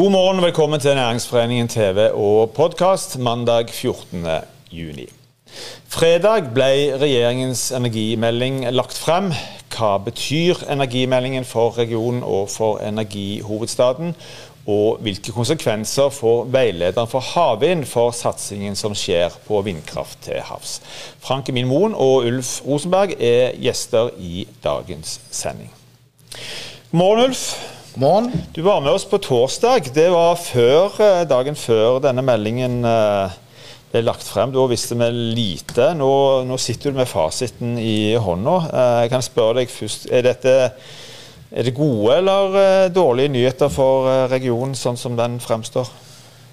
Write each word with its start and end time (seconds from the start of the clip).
God 0.00 0.10
morgen 0.10 0.42
velkommen 0.42 0.80
til 0.80 0.94
Næringsforeningen 0.94 1.68
TV 1.68 2.08
og 2.14 2.50
podkast 2.50 3.18
mandag 3.18 3.68
14. 3.68 4.26
juni. 4.72 5.04
Fredag 5.88 6.46
ble 6.54 6.96
regjeringens 6.96 7.66
energimelding 7.76 8.62
lagt 8.72 8.96
frem. 8.96 9.28
Hva 9.74 9.98
betyr 10.00 10.62
energimeldingen 10.72 11.44
for 11.44 11.76
regionen 11.78 12.22
og 12.24 12.48
for 12.48 12.78
energihovedstaden? 12.78 14.14
Og 14.66 15.02
hvilke 15.04 15.34
konsekvenser 15.36 16.08
får 16.08 16.48
veilederen 16.54 17.10
for 17.10 17.20
havvind 17.34 17.84
for 17.84 18.16
satsingen 18.16 18.78
som 18.80 18.96
skjer 18.96 19.36
på 19.48 19.60
vindkraft 19.68 20.22
til 20.24 20.40
havs? 20.48 20.78
Frank 21.20 21.52
Emin 21.52 21.68
Moen 21.68 21.92
og 21.92 22.24
Ulf 22.30 22.62
Rosenberg 22.64 23.12
er 23.20 23.52
gjester 23.60 24.08
i 24.16 24.46
dagens 24.64 25.20
sending. 25.30 25.68
God 26.90 26.98
morgen, 27.04 27.24
Ulf. 27.26 27.69
God 27.94 28.00
morgen. 28.00 28.42
Du 28.52 28.62
var 28.62 28.80
med 28.80 28.92
oss 28.92 29.04
på 29.04 29.18
torsdag. 29.18 29.80
Det 29.94 30.10
var 30.10 30.36
før, 30.36 30.92
eh, 31.02 31.24
dagen 31.26 31.56
før 31.58 31.96
denne 31.98 32.22
meldingen 32.22 32.84
eh, 32.86 33.32
ble 33.90 34.02
lagt 34.06 34.22
frem. 34.22 34.52
Da 34.54 34.66
visste 34.70 34.94
vi 34.94 35.08
lite. 35.10 35.88
Nå, 35.98 36.10
nå 36.46 36.58
sitter 36.62 36.92
du 36.92 37.00
med 37.00 37.08
fasiten 37.10 37.72
i 37.82 38.14
hånda. 38.14 38.54
Eh, 38.68 38.98
jeg 39.02 39.10
kan 39.10 39.24
spørre 39.26 39.56
deg 39.58 39.72
først, 39.74 40.06
er, 40.06 40.22
dette, 40.22 40.54
er 41.50 41.66
det 41.66 41.74
gode 41.74 42.20
eller 42.20 42.94
dårlige 42.94 43.34
nyheter 43.34 43.72
for 43.74 44.06
regionen, 44.30 44.78
sånn 44.78 45.00
som 45.00 45.18
den 45.18 45.40
fremstår? 45.42 45.90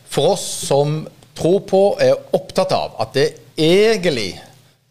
For 0.09 0.33
oss 0.33 0.47
som 0.71 1.03
tror 1.37 1.59
på, 1.69 1.83
er 2.01 2.17
opptatt 2.33 2.73
av 2.73 2.97
at 3.05 3.13
det 3.13 3.27
egentlig 3.53 4.31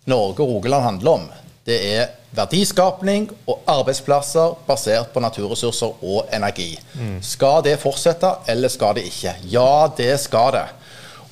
Norge 0.06 0.46
og 0.46 0.60
Rogaland 0.60 0.92
handler 0.92 1.18
om, 1.18 1.26
det 1.66 1.82
er 1.90 2.06
verdiskapning 2.36 3.30
og 3.48 3.62
arbeidsplasser 3.70 4.56
basert 4.66 5.12
på 5.14 5.22
naturressurser 5.24 6.04
og 6.04 6.28
energi. 6.36 6.74
Mm. 6.94 7.16
Skal 7.24 7.62
det 7.64 7.78
fortsette, 7.82 8.30
eller 8.48 8.72
skal 8.72 8.98
det 8.98 9.06
ikke? 9.08 9.34
Ja, 9.52 9.88
det 9.96 10.12
skal 10.20 10.52
det. 10.58 10.66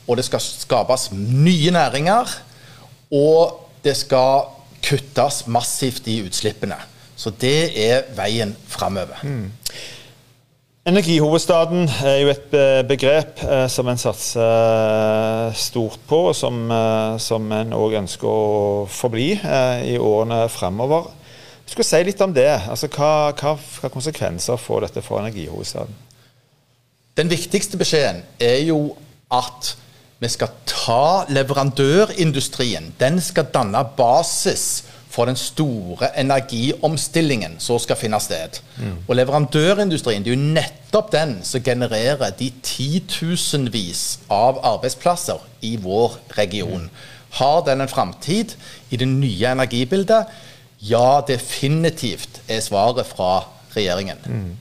Og 0.08 0.18
det 0.18 0.26
skal 0.26 0.42
skapes 0.44 1.10
nye 1.12 1.70
næringer. 1.74 2.32
Og 3.14 3.60
det 3.84 3.96
skal 4.00 4.48
kuttes 4.84 5.44
massivt 5.46 6.08
i 6.08 6.20
utslippene. 6.24 6.76
Så 7.16 7.30
det 7.30 7.72
er 7.78 8.08
veien 8.16 8.56
framover. 8.68 9.20
Mm. 9.22 9.52
Energihovedstaden 10.84 11.86
er 12.04 12.18
jo 12.20 12.28
et 12.28 12.54
begrep 12.84 13.38
eh, 13.40 13.62
som 13.72 13.88
en 13.88 13.96
satser 13.96 14.42
eh, 14.44 15.54
stort 15.56 16.02
på, 16.04 16.18
og 16.28 16.34
som, 16.36 16.58
eh, 16.68 17.14
som 17.24 17.46
en 17.56 17.72
òg 17.72 17.96
ønsker 18.02 18.28
å 18.28 18.82
forbli 18.92 19.30
i 19.32 19.94
årene 19.96 20.42
fremover. 20.52 21.08
Jeg 21.64 21.72
skulle 21.72 21.88
si 21.88 22.02
litt 22.04 22.20
om 22.20 22.34
det. 22.36 22.50
Altså, 22.68 22.90
hva, 22.92 23.32
hva, 23.32 23.54
hva 23.56 23.92
konsekvenser 23.94 24.60
får 24.60 24.84
dette 24.84 25.04
for 25.06 25.22
energihovedstaden? 25.22 25.96
Den 27.16 27.32
viktigste 27.32 27.80
beskjeden 27.80 28.20
er 28.36 28.60
jo 28.68 28.90
at 29.32 29.72
vi 30.20 30.28
skal 30.28 30.52
ta 30.68 31.24
leverandørindustrien. 31.32 32.92
Den 33.00 33.22
skal 33.24 33.48
danne 33.56 33.80
basis 33.96 34.84
for 35.14 35.28
den 35.30 35.38
store 35.38 36.08
energiomstillingen 36.18 37.56
som 37.62 37.78
skal 37.78 37.98
finne 37.98 38.18
sted. 38.22 38.58
Mm. 38.76 38.96
Og 39.06 39.16
leverandørindustrien 39.20 40.24
det 40.24 40.32
er 40.32 40.38
jo 40.38 40.54
nettopp 40.56 41.12
den 41.14 41.36
som 41.46 41.62
genererer 41.62 42.34
de 42.38 42.50
titusenvis 42.66 44.04
av 44.32 44.58
arbeidsplasser 44.74 45.42
i 45.62 45.76
vår 45.82 46.18
region. 46.38 46.88
Mm. 46.88 47.12
Har 47.38 47.62
den 47.66 47.82
en 47.82 47.90
framtid 47.90 48.56
i 48.90 48.98
det 48.98 49.08
nye 49.10 49.54
energibildet? 49.54 50.30
Ja, 50.82 51.22
definitivt 51.26 52.42
er 52.48 52.62
svaret 52.62 53.06
fra 53.06 53.46
regjeringen. 53.76 54.18
Mm. 54.26 54.52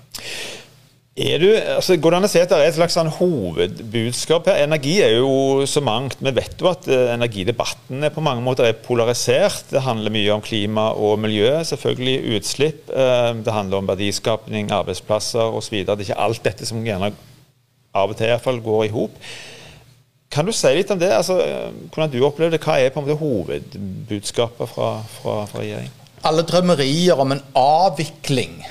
Er 1.14 1.38
du, 1.38 1.46
altså, 1.54 1.94
går 2.02 2.10
det 2.10 2.18
an 2.18 2.26
å 2.26 2.30
si 2.32 2.40
at 2.42 2.50
det 2.50 2.58
er 2.58 2.72
et 2.72 2.74
slags 2.80 2.96
sånn 2.98 3.12
hovedbudskap 3.20 4.48
her? 4.50 4.64
Energi 4.64 4.96
er 5.06 5.20
jo 5.20 5.62
så 5.70 5.84
mangt. 5.86 6.18
Vi 6.26 6.34
vet 6.34 6.58
jo 6.58 6.72
at 6.72 6.88
uh, 6.90 7.12
energidebatten 7.14 8.02
er 8.02 8.16
på 8.16 8.24
mange 8.26 8.42
måter 8.42 8.66
er 8.66 8.80
polarisert. 8.82 9.68
Det 9.70 9.84
handler 9.86 10.16
mye 10.16 10.34
om 10.34 10.42
klima 10.42 10.88
og 10.98 11.22
miljø, 11.22 11.52
selvfølgelig 11.70 12.34
utslipp. 12.40 12.90
Uh, 12.90 13.30
det 13.46 13.54
handler 13.54 13.84
om 13.84 13.94
verdiskapning, 13.94 14.74
arbeidsplasser 14.74 15.54
osv. 15.54 15.84
Det 15.84 15.94
er 15.94 16.06
ikke 16.08 16.20
alt 16.26 16.46
dette 16.50 16.66
som 16.66 16.82
gjerne 16.82 17.14
av 17.94 18.10
og 18.10 18.18
til 18.18 18.32
i 18.32 18.34
hvert 18.34 18.50
fall 18.50 18.66
går 18.66 18.86
i 18.88 18.94
hop. 18.98 19.24
Kan 20.34 20.50
du 20.50 20.58
si 20.58 20.74
litt 20.74 20.90
om 20.90 20.98
det? 20.98 21.14
Altså, 21.14 21.38
hvordan 21.94 22.10
du 22.10 22.24
opplever 22.26 22.58
det? 22.58 22.66
Hva 22.66 22.82
er 22.82 22.90
på 22.90 23.04
en 23.04 23.06
måte 23.06 23.22
hovedbudskapet 23.22 24.66
fra, 24.72 24.96
fra, 25.20 25.44
fra 25.46 25.62
regjeringen? 25.62 25.94
Alle 26.26 26.42
drømmerier 26.48 27.22
om 27.22 27.36
en 27.36 27.50
avvikling 27.60 28.64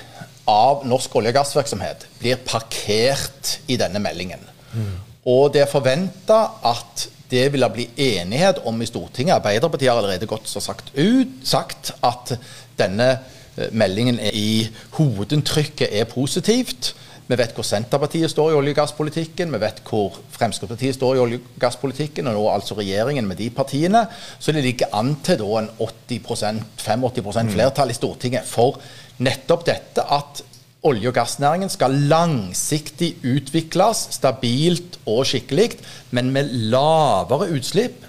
av 0.49 0.87
norsk 0.89 1.15
olje- 1.17 1.33
og 1.33 1.39
gassvirksomhet 1.41 2.07
blir 2.21 2.41
parkert 2.47 3.59
i 3.71 3.79
denne 3.81 4.03
meldingen. 4.03 4.43
Mm. 4.73 4.95
Og 5.31 5.53
det 5.55 5.63
er 5.63 5.71
forventa 5.71 6.45
at 6.67 7.07
det 7.33 7.47
vil 7.55 7.65
bli 7.73 7.87
enighet 7.97 8.61
om 8.69 8.81
i 8.83 8.89
Stortinget. 8.89 9.39
Arbeiderpartiet 9.39 9.91
har 9.91 10.01
allerede 10.01 10.29
godt 10.29 10.51
så 10.51 10.61
sagt 10.61 10.93
ut 10.97 11.39
sagt 11.49 11.95
at 12.05 12.35
denne 12.79 13.09
eh, 13.57 13.71
meldingen 13.73 14.19
i 14.33 14.69
hovedinntrykket 14.99 15.89
er 16.01 16.11
positivt. 16.11 16.93
Vi 17.33 17.39
vet 17.41 17.55
hvor 17.57 17.65
Senterpartiet 17.65 18.29
står 18.29 18.51
i 18.51 18.57
olje- 18.59 18.75
og 18.75 18.77
gasspolitikken, 18.77 19.53
vi 19.55 19.61
vet 19.63 19.79
hvor 19.89 20.19
Fremskrittspartiet 20.35 20.99
står 20.99 21.17
i 21.17 21.21
olje- 21.23 21.39
og 21.41 21.61
gasspolitikken, 21.63 22.27
og 22.29 22.35
nå 22.37 22.43
altså 22.53 22.77
regjeringen 22.77 23.25
med 23.25 23.39
de 23.41 23.47
partiene. 23.49 24.03
Så 24.39 24.53
det 24.53 24.65
ligger 24.67 24.93
an 24.93 25.15
til 25.25 25.39
da 25.41 25.63
en 25.63 25.71
80% 25.81 26.61
85 26.77 27.25
mm. 27.25 27.53
flertall 27.55 27.91
i 27.91 27.97
Stortinget 27.97 28.45
for 28.45 28.77
nettopp 29.25 29.65
dette 29.65 30.05
at 30.05 30.43
olje- 30.85 31.09
og 31.09 31.17
gassnæringen 31.17 31.73
skal 31.73 31.97
langsiktig 32.11 33.15
utvikles 33.25 34.11
stabilt 34.19 34.99
og 35.07 35.25
skikkelig, 35.31 35.71
men 36.11 36.35
med 36.37 36.53
lavere 36.75 37.49
utslipp. 37.57 38.05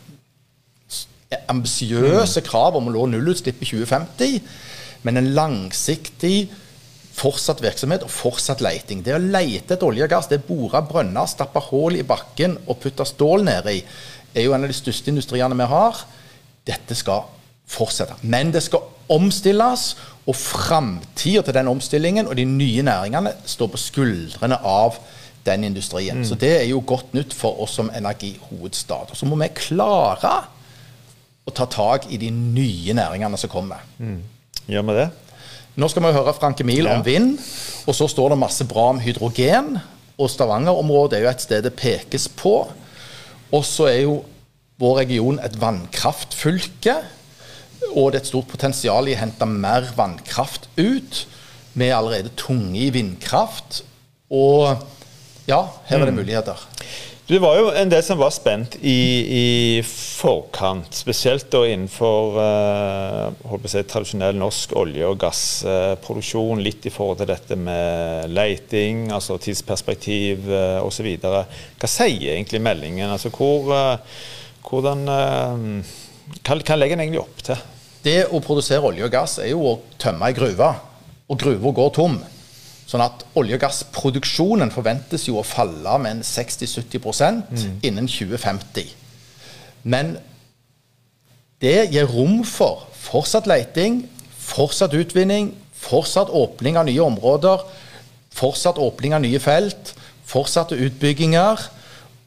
Ambisiøse 1.47 2.44
mm. 2.44 2.50
krav 2.50 2.75
om 2.75 2.91
å 2.91 2.97
nå 2.97 3.07
nullutslipp 3.13 3.63
i 3.63 3.72
2050, 3.72 4.35
men 5.07 5.22
en 5.22 5.31
langsiktig 5.31 6.50
fortsatt 7.13 7.62
virksomhet 7.63 8.06
og 8.06 8.12
fortsatt 8.12 8.63
leiting. 8.63 9.03
Det 9.06 9.16
å 9.16 9.22
leite 9.22 9.75
etter 9.75 9.85
olje 9.88 10.07
og 10.07 10.12
gass, 10.13 10.29
det 10.31 10.40
er 10.40 10.47
bore 10.47 10.81
brønner, 10.88 11.29
stappe 11.29 11.62
hull 11.69 12.00
i 12.00 12.07
bakken 12.07 12.57
og 12.66 12.79
putte 12.84 13.06
stål 13.07 13.46
nedi, 13.46 13.79
er 14.34 14.47
jo 14.47 14.56
en 14.56 14.66
av 14.66 14.72
de 14.72 14.78
største 14.78 15.13
industriene 15.13 15.57
vi 15.59 15.69
har. 15.69 16.01
Dette 16.66 16.97
skal 16.97 17.28
fortsette. 17.69 18.18
Men 18.25 18.51
det 18.53 18.63
skal 18.66 18.90
omstilles, 19.13 19.94
og 20.24 20.38
framtida 20.40 21.41
til 21.44 21.56
den 21.57 21.68
omstillingen 21.68 22.29
og 22.31 22.38
de 22.40 22.46
nye 22.47 22.84
næringene 22.85 23.34
står 23.45 23.74
på 23.74 23.81
skuldrene 23.81 24.56
av 24.63 24.95
den 25.44 25.66
industrien. 25.68 26.22
Mm. 26.22 26.25
Så 26.25 26.38
det 26.40 26.53
er 26.62 26.68
jo 26.69 26.84
godt 26.88 27.12
nytt 27.13 27.35
for 27.35 27.59
oss 27.63 27.75
som 27.75 27.91
energihovedstad. 27.91 29.12
Og 29.12 29.19
så 29.19 29.28
må 29.28 29.35
vi 29.41 29.51
klare 29.57 30.31
å 31.44 31.51
ta 31.51 31.68
tak 31.68 32.07
i 32.12 32.19
de 32.22 32.30
nye 32.31 32.95
næringene 32.95 33.40
som 33.40 33.51
kommer. 33.51 33.84
Mm. 33.97 34.22
Gjør 34.72 34.88
vi 34.88 34.97
det? 35.01 35.09
Nå 35.73 35.88
skal 35.89 36.06
vi 36.06 36.13
høre 36.13 36.35
Frank 36.38 36.59
Emil 36.61 36.85
ja. 36.85 36.94
om 36.94 37.01
vind, 37.06 37.34
og 37.89 37.95
så 37.97 38.06
står 38.11 38.34
det 38.34 38.41
masse 38.44 38.66
bra 38.69 38.91
om 38.91 39.00
hydrogen. 39.01 39.73
Og 40.22 40.29
Stavanger-området 40.29 41.17
er 41.17 41.23
jo 41.25 41.31
et 41.31 41.41
sted 41.41 41.63
det 41.66 41.73
pekes 41.79 42.28
på. 42.38 42.59
Og 43.53 43.63
så 43.66 43.89
er 43.89 44.03
jo 44.03 44.19
vår 44.81 45.00
region 45.01 45.39
et 45.41 45.56
vannkraftfylke. 45.62 46.97
Og 47.94 48.12
det 48.12 48.19
er 48.19 48.22
et 48.22 48.29
stort 48.29 48.51
potensial 48.51 49.09
i 49.09 49.16
å 49.16 49.22
hente 49.23 49.47
mer 49.50 49.89
vannkraft 49.97 50.69
ut. 50.78 51.23
Vi 51.73 51.89
er 51.89 51.97
allerede 51.97 52.35
tunge 52.38 52.78
i 52.78 52.91
vindkraft. 52.94 53.81
Og 54.29 54.69
ja, 55.50 55.63
her 55.89 56.00
er 56.00 56.06
det 56.06 56.13
mm. 56.13 56.21
muligheter. 56.21 56.68
Det 57.24 57.39
var 57.42 57.57
jo 57.57 57.74
en 57.74 57.89
del 57.89 58.03
som 58.06 58.19
var 58.21 58.33
spent 58.36 58.75
i, 58.77 59.00
i 59.25 59.45
forkant, 59.88 60.94
spesielt 60.94 61.47
da 61.53 61.63
innenfor 61.65 62.38
uh, 62.38 63.02
si, 63.69 63.83
tradisjonell 63.89 64.38
norsk 64.38 64.75
olje- 64.80 65.07
og 65.09 65.19
gassproduksjon. 65.21 66.62
Litt 66.63 66.88
i 66.88 66.94
forhold 66.94 67.21
til 67.21 67.30
dette 67.31 67.57
med 67.59 68.31
leiting, 68.33 69.09
altså 69.15 69.38
tidsperspektiv 69.41 70.50
uh, 70.51 70.80
osv. 70.85 71.09
Hva 71.19 71.89
sier 71.89 72.35
egentlig 72.35 72.63
meldingen? 72.63 73.09
Altså, 73.09 73.31
hvor, 73.33 73.69
uh, 73.74 74.24
hvordan, 74.69 75.06
hva, 75.07 76.57
hva 76.57 76.80
legger 76.80 76.97
den 76.97 77.07
egentlig 77.07 77.24
opp 77.24 77.45
til? 77.45 77.69
Det 78.03 78.19
å 78.35 78.41
produsere 78.44 78.83
olje 78.83 79.06
og 79.06 79.13
gass 79.13 79.38
er 79.39 79.53
jo 79.53 79.63
å 79.63 79.80
tømme 80.01 80.27
ei 80.27 80.35
gruve, 80.35 80.69
og 81.31 81.39
gruva 81.39 81.71
går 81.75 81.94
tom. 81.95 82.18
Sånn 82.89 83.03
at 83.06 83.24
olje- 83.39 83.56
og 83.56 83.63
gassproduksjonen 83.63 84.71
forventes 84.74 85.30
jo 85.30 85.39
å 85.39 85.47
falle 85.47 85.95
med 86.03 86.18
en 86.18 86.25
60-70 86.27 87.00
mm. 87.00 87.80
innen 87.88 88.09
2050. 88.12 88.91
Men 89.88 90.18
det 91.63 91.88
gir 91.94 92.09
rom 92.12 92.41
for 92.47 92.83
fortsatt 93.03 93.47
leiting, 93.50 94.03
fortsatt 94.39 94.95
utvinning, 94.97 95.51
fortsatt 95.83 96.31
åpning 96.31 96.77
av 96.79 96.88
nye 96.88 97.03
områder, 97.03 97.63
fortsatt 98.33 98.79
åpning 98.81 99.15
av 99.15 99.23
nye 99.25 99.41
felt, 99.44 99.94
fortsatte 100.29 100.77
utbygginger 100.79 101.67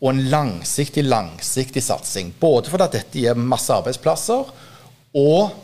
og 0.03 0.11
en 0.13 0.27
langsiktig, 0.31 1.07
langsiktig 1.09 1.83
satsing. 1.83 2.35
Både 2.41 2.71
fordi 2.71 2.91
dette 2.99 3.23
gir 3.23 3.39
masse 3.39 3.73
arbeidsplasser, 3.73 4.53
og 5.17 5.57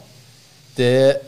det 0.79 1.21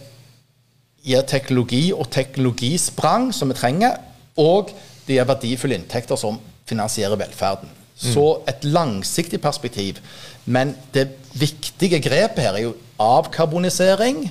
gir 1.05 1.25
teknologi 1.29 1.91
og 1.93 2.09
teknologisprang 2.13 3.29
som 3.37 3.53
vi 3.53 3.59
trenger. 3.59 4.01
Og 4.41 4.73
det 5.05 5.19
gir 5.19 5.29
verdifulle 5.29 5.77
inntekter 5.77 6.19
som 6.19 6.41
finansierer 6.67 7.21
velferden. 7.21 7.69
Så 7.95 8.27
et 8.51 8.65
langsiktig 8.67 9.41
perspektiv. 9.43 10.01
Men 10.45 10.75
det 10.95 11.09
viktige 11.39 12.01
grepet 12.03 12.43
her 12.43 12.59
er 12.59 12.67
jo 12.67 12.75
avkarbonisering. 13.01 14.25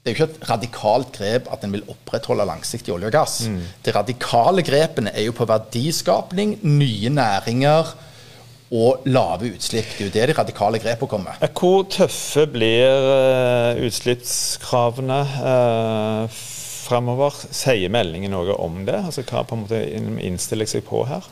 Det 0.00 0.08
er 0.08 0.14
jo 0.14 0.16
ikke 0.16 0.32
et 0.32 0.46
radikalt 0.48 1.10
grep 1.12 1.48
at 1.52 1.64
en 1.64 1.74
vil 1.76 1.84
opprettholde 1.92 2.46
langsiktig 2.48 2.94
olje 2.94 3.10
og 3.10 3.12
gass. 3.12 3.34
Mm. 3.48 3.58
De 3.84 3.92
radikale 3.92 4.64
grepene 4.64 5.12
er 5.12 5.26
jo 5.26 5.34
på 5.36 5.44
verdiskapning, 5.48 6.56
nye 6.64 7.12
næringer 7.12 7.92
og 8.70 9.02
lave 9.04 9.50
utslipp. 9.52 9.90
Det 9.98 10.00
er 10.00 10.06
jo 10.06 10.14
det 10.14 10.28
de 10.30 10.38
radikale 10.38 10.80
grepene 10.80 11.10
kommer. 11.10 11.36
Hvor 11.52 11.84
tøffe 11.90 12.46
blir 12.48 12.88
uh, 13.10 13.82
utslippskravene 13.84 15.20
uh, 15.20 16.40
framover? 16.86 17.36
Sier 17.50 17.92
meldingen 17.92 18.32
noe 18.32 18.56
om 18.56 18.80
det? 18.88 18.96
Altså 19.04 19.26
Hva 19.26 19.44
på 19.44 19.58
en 19.58 19.66
måte 19.66 19.82
innstiller 20.24 20.70
seg 20.70 20.86
på 20.88 21.04
her? 21.10 21.28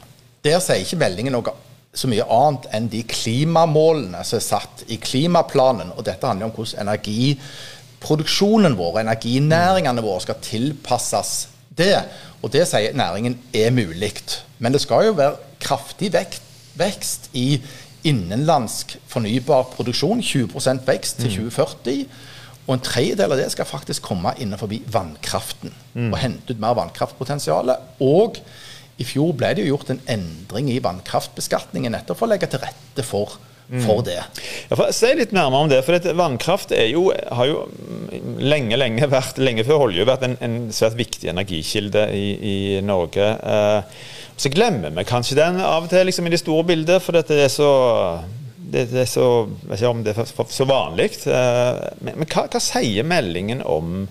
Der 0.48 0.60
sier 0.64 0.80
ikke 0.80 0.96
meldingen 1.02 1.34
noe 1.36 1.52
så 1.98 2.08
mye 2.08 2.24
annet 2.30 2.68
enn 2.76 2.86
de 2.92 3.02
klimamålene 3.08 4.20
som 4.24 4.38
er 4.38 4.44
satt 4.44 4.84
i 4.92 4.96
klimaplanen. 5.02 5.90
Og 5.96 6.04
dette 6.06 6.26
handler 6.28 6.46
om 6.48 6.54
hvordan 6.56 6.82
energiproduksjonen 6.86 8.76
vår, 8.78 9.00
energinæringene 9.02 10.04
våre, 10.04 10.20
skal 10.24 10.38
tilpasses 10.44 11.32
det. 11.78 11.98
Og 12.40 12.52
det 12.54 12.64
sier 12.70 12.96
næringen 12.96 13.34
er 13.56 13.70
mulig. 13.74 14.12
Men 14.58 14.72
det 14.72 14.82
skal 14.84 15.08
jo 15.08 15.18
være 15.18 15.36
kraftig 15.60 16.08
vekst 16.78 17.30
i 17.36 17.60
innenlandsk 18.08 18.96
fornybar 19.10 19.62
produksjon. 19.74 20.22
20% 20.22 20.86
vekst 20.86 21.20
til 21.24 21.30
2040. 21.50 22.04
Mm. 22.04 22.08
Og 22.68 22.74
en 22.76 22.84
tredjedel 22.84 23.32
av 23.32 23.38
det 23.40 23.50
skal 23.52 23.68
faktisk 23.68 24.04
komme 24.10 24.30
innenfor 24.38 24.70
vannkraften. 24.92 25.72
Mm. 25.94 26.12
Og 26.12 26.18
hente 26.20 26.52
ut 26.52 26.60
mer 26.62 26.76
vannkraftpotensial. 26.78 27.72
Og 28.04 28.38
i 28.98 29.06
fjor 29.06 29.34
ble 29.38 29.52
det 29.54 29.64
jo 29.64 29.76
gjort 29.76 29.92
en 29.94 30.00
endring 30.10 30.72
i 30.72 30.80
vannkraftbeskatningen 30.82 31.94
nettopp 31.94 32.18
for 32.18 32.26
å 32.26 32.32
legge 32.32 32.48
til 32.50 32.62
rette 32.62 33.04
for, 33.06 33.36
for 33.84 34.02
det. 34.06 34.18
Ja, 34.68 34.74
for 34.74 34.90
Si 34.96 35.10
litt 35.14 35.34
nærmere 35.36 35.66
om 35.66 35.70
det. 35.70 35.82
for 35.86 35.94
dette, 35.94 36.16
Vannkraft 36.18 36.74
jo, 36.90 37.08
har 37.14 37.50
jo 37.50 37.66
lenge 38.42 38.78
lenge 38.80 39.10
vært, 39.10 39.38
lenge 39.38 39.66
før 39.68 39.86
olje 39.86 40.08
vært 40.08 40.26
en, 40.26 40.34
en 40.42 40.58
svært 40.74 40.98
viktig 40.98 41.30
energikilde 41.30 42.08
i, 42.16 42.26
i 42.34 42.56
Norge. 42.82 43.28
Eh, 43.38 44.02
så 44.38 44.50
glemmer 44.54 44.94
vi 44.94 45.06
kanskje 45.06 45.38
den 45.38 45.62
av 45.62 45.86
og 45.86 45.92
til 45.92 46.06
liksom, 46.06 46.26
i 46.26 46.34
det 46.34 46.42
store 46.42 46.66
bildet, 46.66 47.02
for 47.02 47.18
dette 47.18 47.38
er 47.38 47.50
så 47.52 47.70
det, 48.68 48.84
det, 48.90 49.00
er 49.06 49.08
så, 49.08 49.24
jeg 49.64 49.78
ikke 49.78 49.90
om 49.90 50.02
det 50.04 50.12
er 50.12 50.52
så 50.52 50.66
vanlig. 50.68 51.08
Eh, 51.30 51.80
men, 52.02 52.18
men 52.20 52.28
hva, 52.28 52.48
hva, 52.50 52.60
sier 52.62 53.06
meldingen 53.06 53.62
om, 53.64 54.04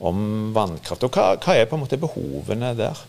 om 0.00 0.26
vannkraft, 0.56 1.06
og 1.06 1.16
hva, 1.16 1.32
hva, 1.38 1.56
er 1.56 1.68
på 1.70 1.78
en 1.78 1.84
måte 1.84 2.00
behovene 2.00 2.72
der? 2.78 3.04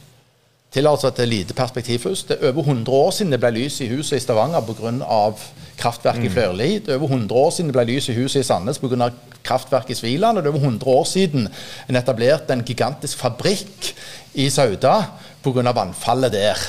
Tillater 0.72 1.10
et 1.12 1.28
lite 1.28 1.54
perspektiv 1.54 2.00
først. 2.00 2.30
Det 2.30 2.38
er 2.40 2.54
over 2.54 2.64
100 2.64 2.92
år 2.96 3.12
siden 3.12 3.34
det 3.34 3.42
ble 3.44 3.50
lys 3.58 3.82
i 3.84 3.90
huset 3.92 4.18
i 4.18 4.24
Stavanger 4.24 4.62
pga. 4.64 5.32
kraftverket 5.78 6.22
mm. 6.22 6.28
i 6.28 6.30
Flørli. 6.30 6.70
Det 6.80 6.94
er 6.94 6.96
over 7.02 7.12
100 7.12 7.34
år 7.34 7.50
siden 7.52 7.68
det 7.68 7.76
ble 7.76 7.86
lys 7.90 8.08
i 8.10 8.16
huset 8.16 8.40
i 8.40 8.44
Sandnes 8.48 8.80
pga. 8.80 9.10
kraftverket 9.44 9.92
i 9.92 10.00
Sviland. 10.00 10.38
Og 10.38 10.44
det 10.44 10.48
er 10.50 10.56
over 10.56 10.64
100 10.64 10.92
år 10.92 11.04
siden 11.04 11.50
en 11.90 11.96
etablerte 11.96 12.54
en 12.54 12.64
gigantisk 12.64 13.18
fabrikk 13.18 13.92
i 14.34 14.50
Sauda 14.50 14.96
pga. 15.44 15.72
vannfallet 15.76 16.32
der 16.32 16.64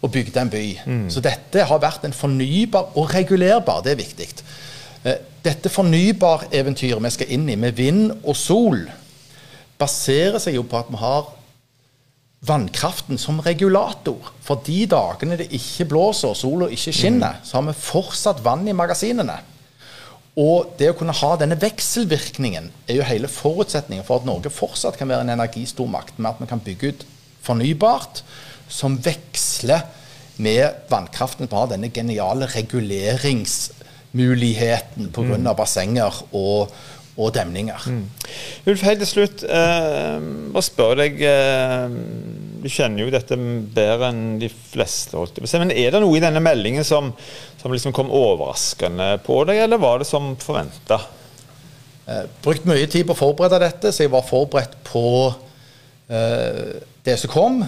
og 0.00 0.12
bygde 0.12 0.40
en 0.40 0.50
by. 0.50 0.64
Mm. 0.86 1.10
Så 1.10 1.20
dette 1.20 1.68
har 1.68 1.80
vært 1.80 2.04
en 2.04 2.12
fornybar 2.12 2.96
og 2.96 3.14
regulerbar, 3.14 3.82
det 3.84 3.92
er 3.92 4.00
viktig. 4.00 4.28
Eh, 5.04 5.20
dette 5.44 5.68
fornybareventyret 5.68 7.04
vi 7.04 7.12
skal 7.12 7.32
inn 7.36 7.48
i, 7.48 7.56
med 7.60 7.76
vind 7.76 8.10
og 8.22 8.36
sol, 8.36 8.84
baserer 9.78 10.40
seg 10.40 10.56
jo 10.56 10.64
på 10.68 10.80
at 10.80 10.88
vi 10.88 11.00
har 11.00 11.32
vannkraften 12.44 13.18
som 13.20 13.40
regulator. 13.44 14.32
For 14.44 14.60
de 14.66 14.84
dagene 14.90 15.38
det 15.40 15.52
ikke 15.56 15.88
blåser 15.94 16.32
og 16.32 16.38
sola 16.38 16.68
ikke 16.72 16.92
skinner, 16.92 17.34
mm. 17.40 17.44
så 17.48 17.52
har 17.58 17.64
vi 17.68 17.82
fortsatt 17.84 18.44
vann 18.44 18.68
i 18.68 18.76
magasinene. 18.76 19.38
Og 20.40 20.72
det 20.80 20.88
å 20.90 20.96
kunne 20.98 21.14
ha 21.14 21.30
denne 21.38 21.56
vekselvirkningen 21.62 22.64
er 22.90 22.94
jo 22.98 23.04
hele 23.06 23.28
forutsetningen 23.30 24.06
for 24.06 24.14
at 24.18 24.26
Norge 24.26 24.50
fortsatt 24.50 24.98
kan 24.98 25.08
være 25.10 25.22
en 25.26 25.34
energistormakt, 25.36 26.14
med 26.18 26.30
at 26.32 26.40
vi 26.42 26.46
kan 26.50 26.64
bygge 26.64 26.88
ut 26.90 27.02
fornybart 27.44 28.14
som 28.72 28.98
veksler 29.04 29.80
med 30.42 30.66
vannkraften. 30.90 31.48
på 31.48 31.66
denne 31.70 31.88
geniale 31.94 32.46
reguleringsmuligheten 32.50 35.12
pga. 35.12 35.36
Mm. 35.38 35.56
bassenger 35.56 36.12
og, 36.32 36.68
og 37.14 37.30
demninger. 37.34 37.84
Mm. 37.86 38.04
Ulf, 38.70 38.82
helt 38.82 39.02
til 39.04 39.10
slutt, 39.10 39.44
eh, 39.46 40.24
bare 40.54 40.66
spør 40.66 40.96
deg 40.98 41.20
eh, 41.22 41.92
Du 42.64 42.66
kjenner 42.72 43.04
jo 43.04 43.12
dette 43.12 43.38
bedre 43.38 44.08
enn 44.10 44.38
de 44.40 44.48
fleste. 44.50 45.20
Men 45.60 45.70
Er 45.70 45.94
det 45.94 46.00
noe 46.02 46.16
i 46.18 46.22
denne 46.24 46.42
meldingen 46.42 46.86
som, 46.86 47.12
som 47.60 47.74
liksom 47.74 47.94
kom 47.94 48.10
overraskende 48.10 49.18
på 49.26 49.44
deg, 49.46 49.62
eller 49.66 49.82
var 49.82 50.02
det 50.02 50.08
som 50.10 50.32
forventa? 50.40 50.98
Eh, 52.06 52.26
brukt 52.44 52.66
mye 52.68 52.88
tid 52.90 53.06
på 53.06 53.14
å 53.14 53.20
forberede 53.20 53.62
dette, 53.62 53.92
så 53.92 54.04
jeg 54.04 54.12
var 54.12 54.26
forberedt 54.26 54.76
på 54.84 55.06
eh, 56.10 56.82
det 57.06 57.18
som 57.20 57.32
kom. 57.32 57.62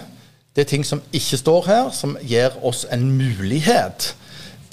Det 0.56 0.64
er 0.64 0.70
ting 0.72 0.84
som 0.88 1.04
ikke 1.14 1.38
står 1.38 1.70
her, 1.70 1.88
som 1.94 2.16
gir 2.24 2.56
oss 2.66 2.86
en 2.90 3.06
mulighet 3.14 4.14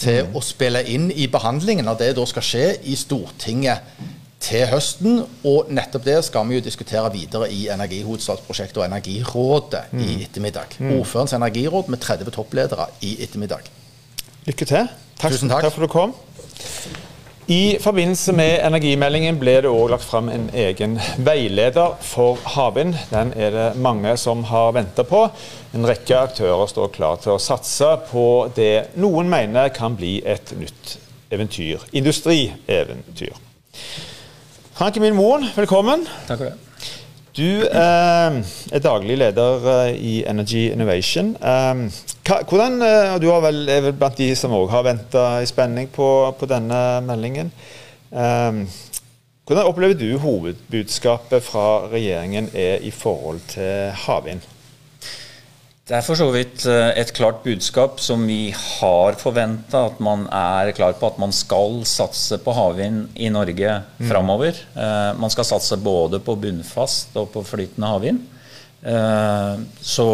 til 0.01 0.23
mm. 0.25 0.35
å 0.35 0.41
spille 0.43 0.81
inn 0.89 1.09
i 1.11 1.29
behandlingen 1.31 1.85
når 1.87 1.99
det 1.99 2.11
da 2.17 2.25
skal 2.27 2.45
skje 2.47 2.67
i 2.89 2.95
Stortinget 2.97 3.83
til 4.43 4.67
høsten. 4.71 5.21
Og 5.47 5.71
nettopp 5.73 6.05
det 6.07 6.19
skal 6.27 6.49
vi 6.49 6.59
jo 6.59 6.65
diskutere 6.65 7.11
videre 7.13 7.49
i 7.51 7.67
Energihovedstadsprosjektet 7.73 8.81
og 8.81 8.87
Energirådet 8.89 9.85
mm. 9.91 10.03
i 10.03 10.19
ettermiddag. 10.27 10.77
Mm. 10.79 10.97
Ordførerens 10.99 11.37
energiråd 11.37 11.89
med 11.93 12.03
30 12.03 12.35
toppledere 12.35 12.89
i 13.01 13.15
ettermiddag. 13.23 13.71
Lykke 14.45 14.65
til. 14.65 14.91
Takk, 15.19 15.31
Tusen 15.31 15.49
takk. 15.49 15.63
takk 15.63 15.75
for 15.75 15.83
at 15.83 15.89
du 15.89 15.93
kom. 15.93 16.15
I 17.47 17.77
forbindelse 17.83 18.31
med 18.31 18.61
energimeldingen 18.63 19.35
ble 19.39 19.57
det 19.65 19.71
òg 19.71 19.89
lagt 19.91 20.05
fram 20.07 20.29
en 20.31 20.45
egen 20.55 20.95
veileder 21.19 21.97
for 21.99 22.39
havvind. 22.55 22.95
Den 23.11 23.33
er 23.35 23.51
det 23.51 23.65
mange 23.75 24.15
som 24.17 24.45
har 24.47 24.71
venta 24.77 25.03
på. 25.03 25.25
En 25.75 25.87
rekke 25.87 26.21
aktører 26.21 26.71
står 26.71 26.93
klar 26.95 27.19
til 27.19 27.35
å 27.35 27.41
satse 27.43 27.89
på 28.11 28.27
det 28.55 28.95
noen 28.95 29.27
mener 29.31 29.73
kan 29.75 29.99
bli 29.99 30.21
et 30.23 30.55
nytt 30.55 30.95
eventyr. 31.35 31.83
Industrieventyr. 31.91 33.35
Frank 34.73 34.97
Emil 34.97 35.13
Moen, 35.13 35.43
velkommen. 35.53 36.01
Takk 36.25 36.39
for 36.39 36.47
det. 36.49 36.55
Du 37.37 37.65
eh, 37.65 38.37
er 38.73 38.81
daglig 38.81 39.19
leder 39.21 39.67
eh, 39.69 39.91
i 40.01 40.13
Energy 40.25 40.63
Innovation. 40.73 41.35
Eh, 41.37 41.83
hva, 42.25 42.39
hvordan, 42.49 42.79
eh, 42.81 43.13
du 43.21 43.27
vel, 43.45 43.59
er 43.69 43.83
vel 43.85 43.93
blant 43.93 44.17
de 44.17 44.31
som 44.37 44.55
òg 44.57 44.71
har 44.73 44.87
venta 44.87 45.27
i 45.43 45.49
spenning 45.49 45.91
på, 45.93 46.07
på 46.39 46.49
denne 46.49 46.79
meldingen. 47.05 47.53
Eh, 48.09 48.63
hvordan 49.45 49.69
opplever 49.69 49.99
du 49.99 50.17
hovedbudskapet 50.23 51.45
fra 51.45 51.67
regjeringen 51.93 52.49
er 52.57 52.81
i 52.81 52.89
forhold 52.89 53.45
til 53.53 53.93
havvind? 54.07 54.52
Det 55.83 55.97
er 55.97 56.03
for 56.05 56.15
så 56.15 56.29
vidt 56.31 56.63
eh, 56.71 56.93
et 56.95 57.09
klart 57.11 57.41
budskap 57.43 57.97
som 57.99 58.21
vi 58.23 58.53
har 58.55 59.17
forventa. 59.19 59.81
At 59.89 59.97
man 60.03 60.29
er 60.31 60.71
klar 60.77 60.93
på 60.95 61.09
at 61.09 61.17
man 61.19 61.33
skal 61.35 61.81
satse 61.83 62.37
på 62.39 62.53
havvind 62.55 63.09
i 63.19 63.27
Norge 63.33 63.73
mm. 63.97 64.05
framover. 64.07 64.61
Eh, 64.79 65.09
man 65.19 65.33
skal 65.33 65.49
satse 65.49 65.75
både 65.83 66.21
på 66.23 66.37
bunnfast 66.39 67.17
og 67.19 67.33
på 67.33 67.43
flytende 67.49 67.89
havvind. 67.91 68.21
Eh, 68.79 69.65
så, 69.83 70.07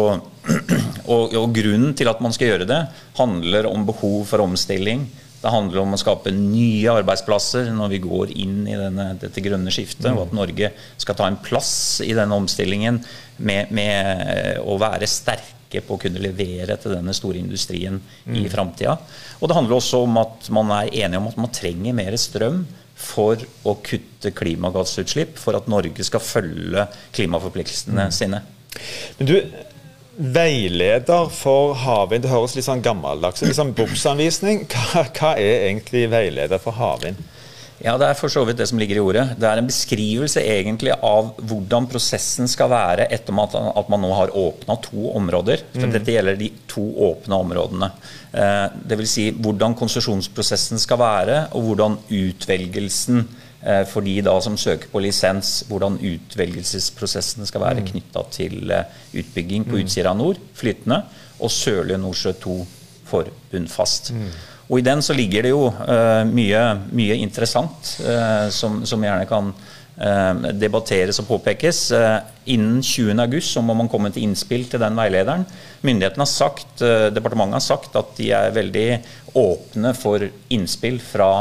og, 1.14 1.38
og, 1.38 1.46
grunnen 1.54 1.94
til 1.94 2.10
at 2.10 2.18
man 2.18 2.34
skal 2.34 2.50
gjøre 2.50 2.66
det, 2.66 2.80
handler 3.20 3.70
om 3.70 3.86
behov 3.86 4.26
for 4.32 4.42
omstilling. 4.42 5.06
Det 5.38 5.54
handler 5.54 5.84
om 5.84 5.94
å 5.94 6.02
skape 6.02 6.34
nye 6.34 6.98
arbeidsplasser 6.98 7.70
når 7.70 7.94
vi 7.94 8.02
går 8.08 8.34
inn 8.42 8.66
i 8.66 8.74
denne, 8.74 9.12
dette 9.22 9.46
grønne 9.46 9.70
skiftet. 9.70 10.10
Mm. 10.10 10.18
Og 10.18 10.26
at 10.26 10.36
Norge 10.42 10.74
skal 10.98 11.20
ta 11.22 11.30
en 11.30 11.38
plass 11.46 11.72
i 12.02 12.10
denne 12.18 12.42
omstillingen 12.42 12.98
med, 13.38 13.70
med 13.70 14.58
å 14.66 14.74
være 14.82 15.06
sterke 15.06 15.59
sterke 15.70 15.86
på 15.86 15.96
å 15.96 16.00
kunne 16.00 16.20
levere 16.20 16.76
til 16.80 16.94
denne 16.94 17.14
store 17.14 17.38
industrien 17.38 18.00
mm. 18.26 18.34
i 18.36 18.48
framtida. 18.50 18.98
Og 19.40 19.48
det 19.48 19.56
handler 19.56 19.78
også 19.78 20.04
om 20.04 20.18
at 20.18 20.50
man 20.50 20.70
er 20.70 20.90
enige 21.04 21.20
om 21.20 21.28
at 21.28 21.38
man 21.38 21.52
trenger 21.52 21.94
mer 21.94 22.16
strøm 22.16 22.66
for 22.96 23.36
å 23.64 23.76
kutte 23.80 24.30
klimagassutslipp, 24.36 25.38
for 25.38 25.56
at 25.56 25.68
Norge 25.68 26.04
skal 26.04 26.20
følge 26.20 26.86
klimaforpliktelsene 27.14 28.08
mm. 28.08 28.12
sine. 28.12 28.42
Men 29.18 29.30
du, 29.30 29.36
Veileder 30.20 31.30
for 31.32 31.72
havvind, 31.80 32.26
det 32.26 32.28
høres 32.28 32.52
litt 32.52 32.66
sånn 32.66 32.82
gammeldags 32.84 33.40
ut. 33.40 33.46
Liksom 33.48 33.70
bruksanvisning. 33.72 34.66
Hva, 34.68 35.06
hva 35.16 35.30
er 35.40 35.70
egentlig 35.70 36.10
veileder 36.12 36.60
for 36.60 36.76
havvind? 36.76 37.22
Ja, 37.80 37.96
Det 37.96 38.10
er 38.10 38.16
for 38.18 38.28
så 38.28 38.42
vidt 38.44 38.58
det 38.60 38.66
som 38.68 38.78
ligger 38.78 38.98
i 38.98 39.02
ordet. 39.02 39.22
Det 39.40 39.48
er 39.48 39.60
en 39.60 39.68
beskrivelse 39.68 40.42
egentlig 40.44 40.92
av 40.92 41.32
hvordan 41.38 41.86
prosessen 41.88 42.48
skal 42.50 42.68
være 42.72 43.06
etter 43.08 43.32
at, 43.40 43.88
man 43.88 44.02
nå 44.04 44.10
har 44.18 44.34
åpna 44.36 44.76
to 44.84 45.14
områder. 45.16 45.62
For 45.72 45.88
mm. 45.88 45.94
Dette 45.94 46.12
gjelder 46.12 46.36
de 46.36 46.50
to 46.68 46.84
åpne 47.08 47.38
områdene. 47.40 47.88
Eh, 48.36 48.66
Dvs. 48.90 49.14
Si 49.14 49.24
hvordan 49.32 49.76
konsesjonsprosessen 49.80 50.82
skal 50.82 51.00
være, 51.00 51.38
og 51.56 51.70
hvordan 51.70 51.96
utvelgelsen 52.12 53.24
eh, 53.64 53.86
for 53.88 54.04
de 54.04 54.18
da 54.28 54.36
som 54.44 54.60
søker 54.60 54.92
på 54.92 55.00
lisens, 55.00 55.62
hvordan 55.70 55.96
utvelgelsesprosessen 55.96 57.48
skal 57.48 57.64
være 57.64 57.80
mm. 57.80 57.90
knytta 57.94 58.26
til 58.36 58.76
eh, 58.76 59.00
utbygging 59.22 59.64
på 59.64 59.78
mm. 59.78 59.80
Utsira 59.86 60.12
nord, 60.12 60.42
flytende, 60.52 61.00
og 61.40 61.48
Sørlige 61.54 62.02
Nordsjø 62.04 62.36
2 62.44 62.60
for 63.08 63.32
bunnfast. 63.50 64.12
Mm. 64.12 64.28
Og 64.70 64.78
I 64.78 64.86
den 64.86 65.02
så 65.02 65.14
ligger 65.18 65.44
det 65.44 65.50
jo 65.50 65.66
uh, 65.66 66.22
mye, 66.30 66.62
mye, 66.94 67.18
interessant 67.18 67.96
uh, 68.06 68.46
som, 68.54 68.80
som, 68.86 69.02
gjerne 69.02 69.26
kan 69.26 69.50
uh, 69.50 70.50
debatteres 70.54 71.18
og 71.18 71.26
påpekes. 71.26 71.88
innen 72.46 72.78
20.8 72.78 73.40
så 73.48 73.62
må 73.66 73.74
man 73.74 73.90
komme 73.90 74.12
til 74.14 74.28
innspill 74.28 74.68
til 74.70 74.82
den 74.82 74.98
veilederen. 74.98 75.42
Myndighetene 75.82 76.22
har 76.22 76.30
sagt, 76.30 76.84
Departementet 77.14 77.58
har 77.58 77.66
sagt 77.66 77.98
at 77.98 78.14
de 78.18 78.30
er 78.36 78.54
veldig 78.54 78.88
åpne 79.40 79.92
for 79.98 80.22
innspill 80.54 81.00
fra 81.02 81.32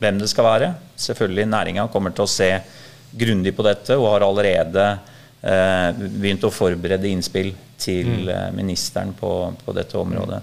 hvem 0.00 0.20
det 0.22 0.30
skal 0.32 0.46
være. 0.46 0.70
Selvfølgelig 0.96 1.50
Næringa 1.52 1.88
kommer 1.92 2.16
til 2.16 2.24
å 2.24 2.32
se 2.32 2.48
grundig 3.20 3.52
på 3.56 3.66
dette 3.66 3.98
og 3.98 4.14
har 4.14 4.24
allerede 4.24 4.86
begynt 5.40 6.44
å 6.44 6.52
forberede 6.52 7.08
innspill 7.08 7.52
til 7.80 8.28
mm. 8.28 8.56
ministeren 8.56 9.12
på, 9.16 9.32
på 9.64 9.76
dette 9.76 9.96
området. 10.00 10.40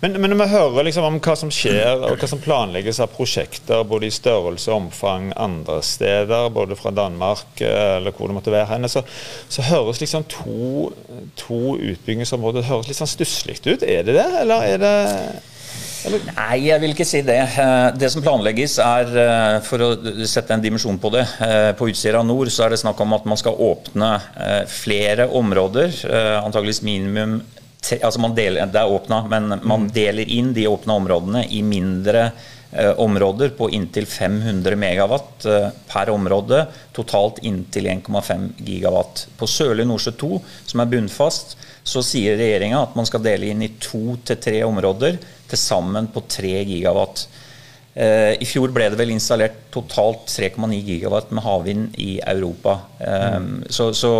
Men, 0.00 0.16
men, 0.20 0.30
når 0.32 0.42
vi 0.42 0.48
hører 0.52 0.86
liksom 0.86 1.06
om 1.08 1.16
hva 1.24 1.34
som 1.38 1.50
skjer 1.52 2.04
og 2.04 2.20
hva 2.20 2.28
som 2.28 2.42
planlegges 2.42 3.00
av 3.02 3.12
prosjekter, 3.14 3.84
både 3.88 4.10
i 4.10 4.14
størrelse 4.14 4.70
og 4.70 4.86
omfang 4.86 5.30
andre 5.40 5.80
steder, 5.84 6.50
både 6.54 6.76
fra 6.78 6.92
Danmark 6.94 7.62
eh, 7.64 7.96
eller 7.96 8.14
hvor 8.16 8.30
det 8.30 8.36
måtte 8.36 8.54
være 8.54 8.68
henne, 8.74 8.90
så, 8.92 9.02
så 9.48 9.64
høres 9.70 10.02
liksom 10.02 10.26
to, 10.30 10.92
to 11.40 11.76
utbyggingsområder 11.76 12.68
høres 12.68 12.90
litt 12.90 13.00
sånn 13.00 13.10
stusslig 13.10 13.58
ut. 13.64 13.82
Er 13.82 14.06
det 14.06 14.18
det, 14.18 14.30
eller 14.42 14.66
er 14.68 14.82
det? 14.82 14.96
Nei, 16.06 16.60
jeg 16.68 16.78
vil 16.78 16.92
ikke 16.92 17.08
si 17.08 17.24
det. 17.26 17.40
Eh, 17.58 17.88
det 17.98 18.12
som 18.12 18.22
planlegges 18.22 18.76
er, 18.84 19.16
eh, 19.24 19.56
for 19.66 19.82
å 19.82 19.90
sette 20.28 20.54
en 20.54 20.62
dimensjon 20.62 21.00
på 21.02 21.10
det, 21.16 21.24
på 21.80 21.88
Utsira 21.90 22.20
nord 22.26 22.52
så 22.52 22.66
er 22.66 22.74
det 22.74 22.82
snakk 22.84 23.00
om 23.02 23.16
at 23.16 23.26
man 23.26 23.40
skal 23.40 23.56
åpne 23.56 24.12
flere 24.70 25.30
områder, 25.40 26.02
antageligvis 26.44 26.84
minimum 26.86 27.40
altså 27.94 28.20
man 28.20 28.34
deler, 28.36 28.66
Det 28.66 28.80
er 28.80 28.92
åpna, 28.92 29.22
men 29.30 29.48
man 29.62 29.86
mm. 29.86 29.90
deler 29.94 30.30
inn 30.32 30.52
de 30.56 30.66
åpna 30.68 30.96
områdene 30.98 31.44
i 31.54 31.62
mindre 31.62 32.30
eh, 32.72 32.92
områder 32.98 33.54
på 33.58 33.70
inntil 33.70 34.06
500 34.06 34.76
megawatt 34.80 35.46
eh, 35.46 35.68
per 35.88 36.10
område. 36.10 36.64
Totalt 36.96 37.40
inntil 37.46 37.88
1,5 37.92 38.48
gigawatt. 38.66 39.26
På 39.38 39.48
Sørlige 39.50 39.88
Nordsjø 39.88 40.16
2, 40.18 40.42
som 40.72 40.82
er 40.82 40.92
bunnfast, 40.92 41.56
så 41.86 42.02
sier 42.02 42.38
regjeringa 42.40 42.82
at 42.82 42.98
man 42.98 43.06
skal 43.08 43.24
dele 43.24 43.52
inn 43.52 43.62
i 43.62 43.74
to 43.80 44.18
til 44.26 44.40
tre 44.42 44.62
områder, 44.66 45.20
til 45.46 45.60
sammen 45.60 46.10
på 46.10 46.24
3 46.26 46.54
gigawatt. 46.66 47.26
Eh, 47.96 48.34
I 48.42 48.46
fjor 48.48 48.74
ble 48.74 48.90
det 48.92 48.98
vel 48.98 49.14
installert 49.14 49.62
totalt 49.72 50.26
3,9 50.28 50.82
gigawatt 50.84 51.30
med 51.32 51.46
havvind 51.46 51.94
i 52.02 52.18
Europa. 52.20 52.80
Mm. 53.00 53.62
Så, 53.70 53.92
så, 53.96 54.12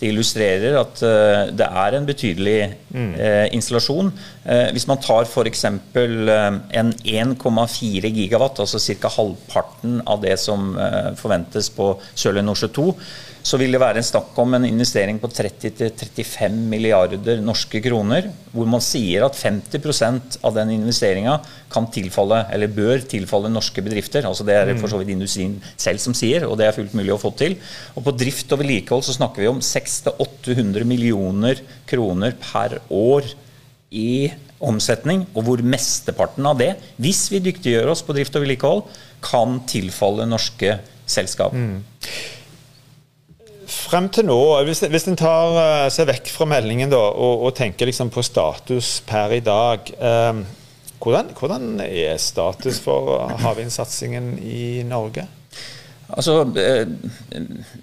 det 0.00 0.08
illustrerer 0.08 0.78
at 0.80 1.02
uh, 1.04 1.50
det 1.52 1.66
er 1.66 1.96
en 1.96 2.08
betydelig 2.08 2.58
mm. 2.88 3.12
installasjon. 3.56 4.12
Uh, 4.40 4.68
hvis 4.74 4.88
man 4.88 5.00
tar 5.02 5.26
f.eks. 5.28 5.64
en 5.68 6.92
1,4 6.94 8.12
gigawatt, 8.16 8.62
altså 8.62 8.80
ca. 8.80 9.12
halvparten 9.16 10.00
av 10.06 10.22
det 10.24 10.38
som 10.40 10.72
forventes 11.20 11.72
på 11.74 11.92
Sørlige 12.14 12.46
Nordsjø 12.46 12.72
2, 12.78 12.88
så 13.42 13.56
vil 13.60 13.72
det 13.72 13.80
være 13.80 14.00
en 14.00 14.06
snakk 14.06 14.36
om 14.40 14.54
en 14.56 14.66
investering 14.68 15.18
på 15.20 15.30
30-35 15.32 16.56
milliarder 16.70 17.40
norske 17.44 17.80
kroner, 17.82 18.28
hvor 18.52 18.68
man 18.68 18.82
sier 18.84 19.24
at 19.24 19.38
50% 19.38 20.40
av 20.44 20.56
den 20.58 20.74
investeringa 20.74 21.38
kan 21.72 21.88
tilfalle, 21.92 22.42
eller 22.52 22.72
bør 22.74 23.04
tilfalle 23.08 23.52
norske 23.52 23.82
bedrifter. 23.84 24.26
altså 24.28 24.44
Det 24.44 24.56
er 24.56 24.74
for 24.76 24.92
så 24.92 25.00
vidt 25.00 25.14
industrien 25.14 25.56
selv 25.80 26.02
som 26.04 26.16
sier, 26.16 26.44
og 26.48 26.58
det 26.60 26.68
er 26.68 26.76
fullt 26.76 26.96
mulig 26.98 27.14
å 27.14 27.20
få 27.22 27.32
til. 27.38 27.56
Og 27.94 28.04
På 28.04 28.16
drift 28.16 28.52
og 28.52 28.60
vedlikehold 28.60 29.06
så 29.08 29.16
snakker 29.16 29.44
vi 29.44 29.52
om 29.52 29.62
600-800 29.64 30.84
millioner 30.84 31.62
kroner 31.88 32.36
per 32.44 32.80
år 32.90 33.32
i 33.90 34.30
omsetning, 34.60 35.24
og 35.34 35.46
hvor 35.46 35.62
mesteparten 35.64 36.46
av 36.46 36.58
det, 36.60 36.74
hvis 37.00 37.24
vi 37.32 37.42
dyktiggjør 37.42 37.90
oss 37.94 38.04
på 38.06 38.14
drift 38.16 38.36
og 38.36 38.44
vedlikehold, 38.44 38.84
kan 39.24 39.58
tilfalle 39.68 40.28
norske 40.28 40.76
selskap. 41.10 41.56
Mm. 41.56 41.80
Frem 43.70 44.08
til 44.12 44.26
nå, 44.26 44.38
hvis, 44.66 44.82
hvis 44.90 45.08
en 45.10 45.18
tar 45.18 45.56
uh, 45.56 45.88
seg 45.92 46.08
vekk 46.10 46.30
fra 46.34 46.46
meldingen 46.50 46.90
da, 46.92 47.00
og, 47.10 47.46
og, 47.46 47.52
tenker 47.58 47.88
liksom 47.90 48.10
på 48.14 48.24
status 48.26 48.98
per 49.06 49.36
i 49.36 49.42
dag 49.46 49.92
eh, 49.94 50.40
hvordan, 51.00 51.30
hvordan, 51.38 51.68
er 51.84 52.18
status 52.20 52.80
for 52.82 53.30
havvindsatsingen 53.40 54.34
i 54.42 54.82
Norge? 54.86 55.24
Altså, 56.10 56.42
eh, 56.58 56.82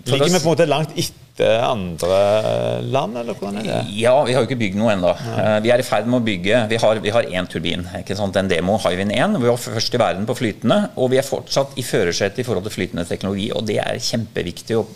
Ligger 0.05 0.27
vi 0.27 0.41
på 0.41 0.43
en 0.43 0.51
måte 0.51 0.67
langt 0.67 0.93
etter 0.99 1.26
andre 1.45 2.81
land, 2.81 3.17
eller 3.17 3.37
hvordan 3.37 3.59
er 3.61 3.67
det? 3.67 3.79
Ja, 3.99 4.15
vi 4.25 4.33
har 4.33 4.43
jo 4.43 4.49
ikke 4.49 4.59
bygd 4.59 4.77
noe 4.79 4.93
ennå. 4.95 5.13
Eh, 5.13 5.57
vi 5.65 5.71
er 5.73 5.83
i 5.83 5.85
ferd 5.85 6.09
med 6.09 6.19
å 6.21 6.25
bygge 6.25 6.63
Vi 6.71 6.79
har, 6.81 7.01
vi 7.03 7.13
har 7.13 7.29
én 7.29 7.49
turbin, 7.49 7.85
ikke 8.01 8.17
sant? 8.17 8.35
en 8.37 8.49
demo, 8.49 8.77
Hywind 8.81 9.13
1. 9.15 9.37
Vi 9.41 9.49
var 9.49 9.59
først 9.61 9.93
i 9.93 10.01
verden 10.01 10.25
på 10.29 10.37
flytende, 10.37 10.79
og 10.95 11.11
vi 11.13 11.21
er 11.21 11.27
fortsatt 11.27 11.77
i 11.77 11.85
førersetet 11.85 12.41
i 12.41 12.47
forhold 12.47 12.67
til 12.67 12.77
flytende 12.79 13.05
teknologi. 13.09 13.51
Og 13.53 13.67
det 13.69 13.79
er 13.83 14.01
kjempeviktig 14.01 14.79
å 14.79 14.87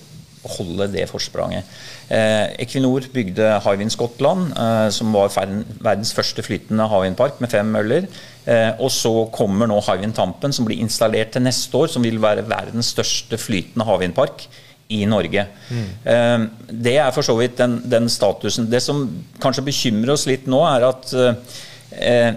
holde 0.57 0.87
det 0.91 1.05
forspranget. 1.09 1.67
Eh, 2.09 2.47
Equinor 2.63 3.05
bygde 3.13 3.53
Hywind 3.65 3.93
Skottland, 3.93 4.51
eh, 4.57 4.89
som 4.89 5.13
var 5.13 5.29
verdens 5.35 6.13
første 6.17 6.43
flytende 6.43 6.87
havvindpark 6.89 7.39
med 7.43 7.51
fem 7.51 7.69
møller. 7.71 8.07
Eh, 8.45 8.71
og 8.79 8.89
så 8.91 9.13
kommer 9.33 9.69
nå 9.69 9.77
Hywind 9.85 10.15
Tampen, 10.17 10.53
som 10.53 10.65
blir 10.65 10.81
installert 10.81 11.35
til 11.35 11.45
neste 11.45 11.77
år, 11.77 11.91
som 11.93 12.03
vil 12.03 12.19
være 12.21 12.47
verdens 12.49 12.93
største 12.95 13.37
flytende 13.37 13.85
havvindpark 13.85 14.47
i 14.91 15.01
Norge. 15.09 15.45
Mm. 15.71 16.45
Det 16.85 16.93
er 16.99 17.11
for 17.15 17.25
så 17.25 17.35
vidt 17.39 17.57
den, 17.59 17.79
den, 17.89 18.09
statusen. 18.11 18.69
Det 18.71 18.81
som 18.83 19.03
kanskje 19.41 19.65
bekymrer 19.67 20.13
oss 20.15 20.27
litt 20.29 20.47
nå, 20.51 20.59
er 20.67 20.87
at 20.89 21.13
eh, 21.17 22.33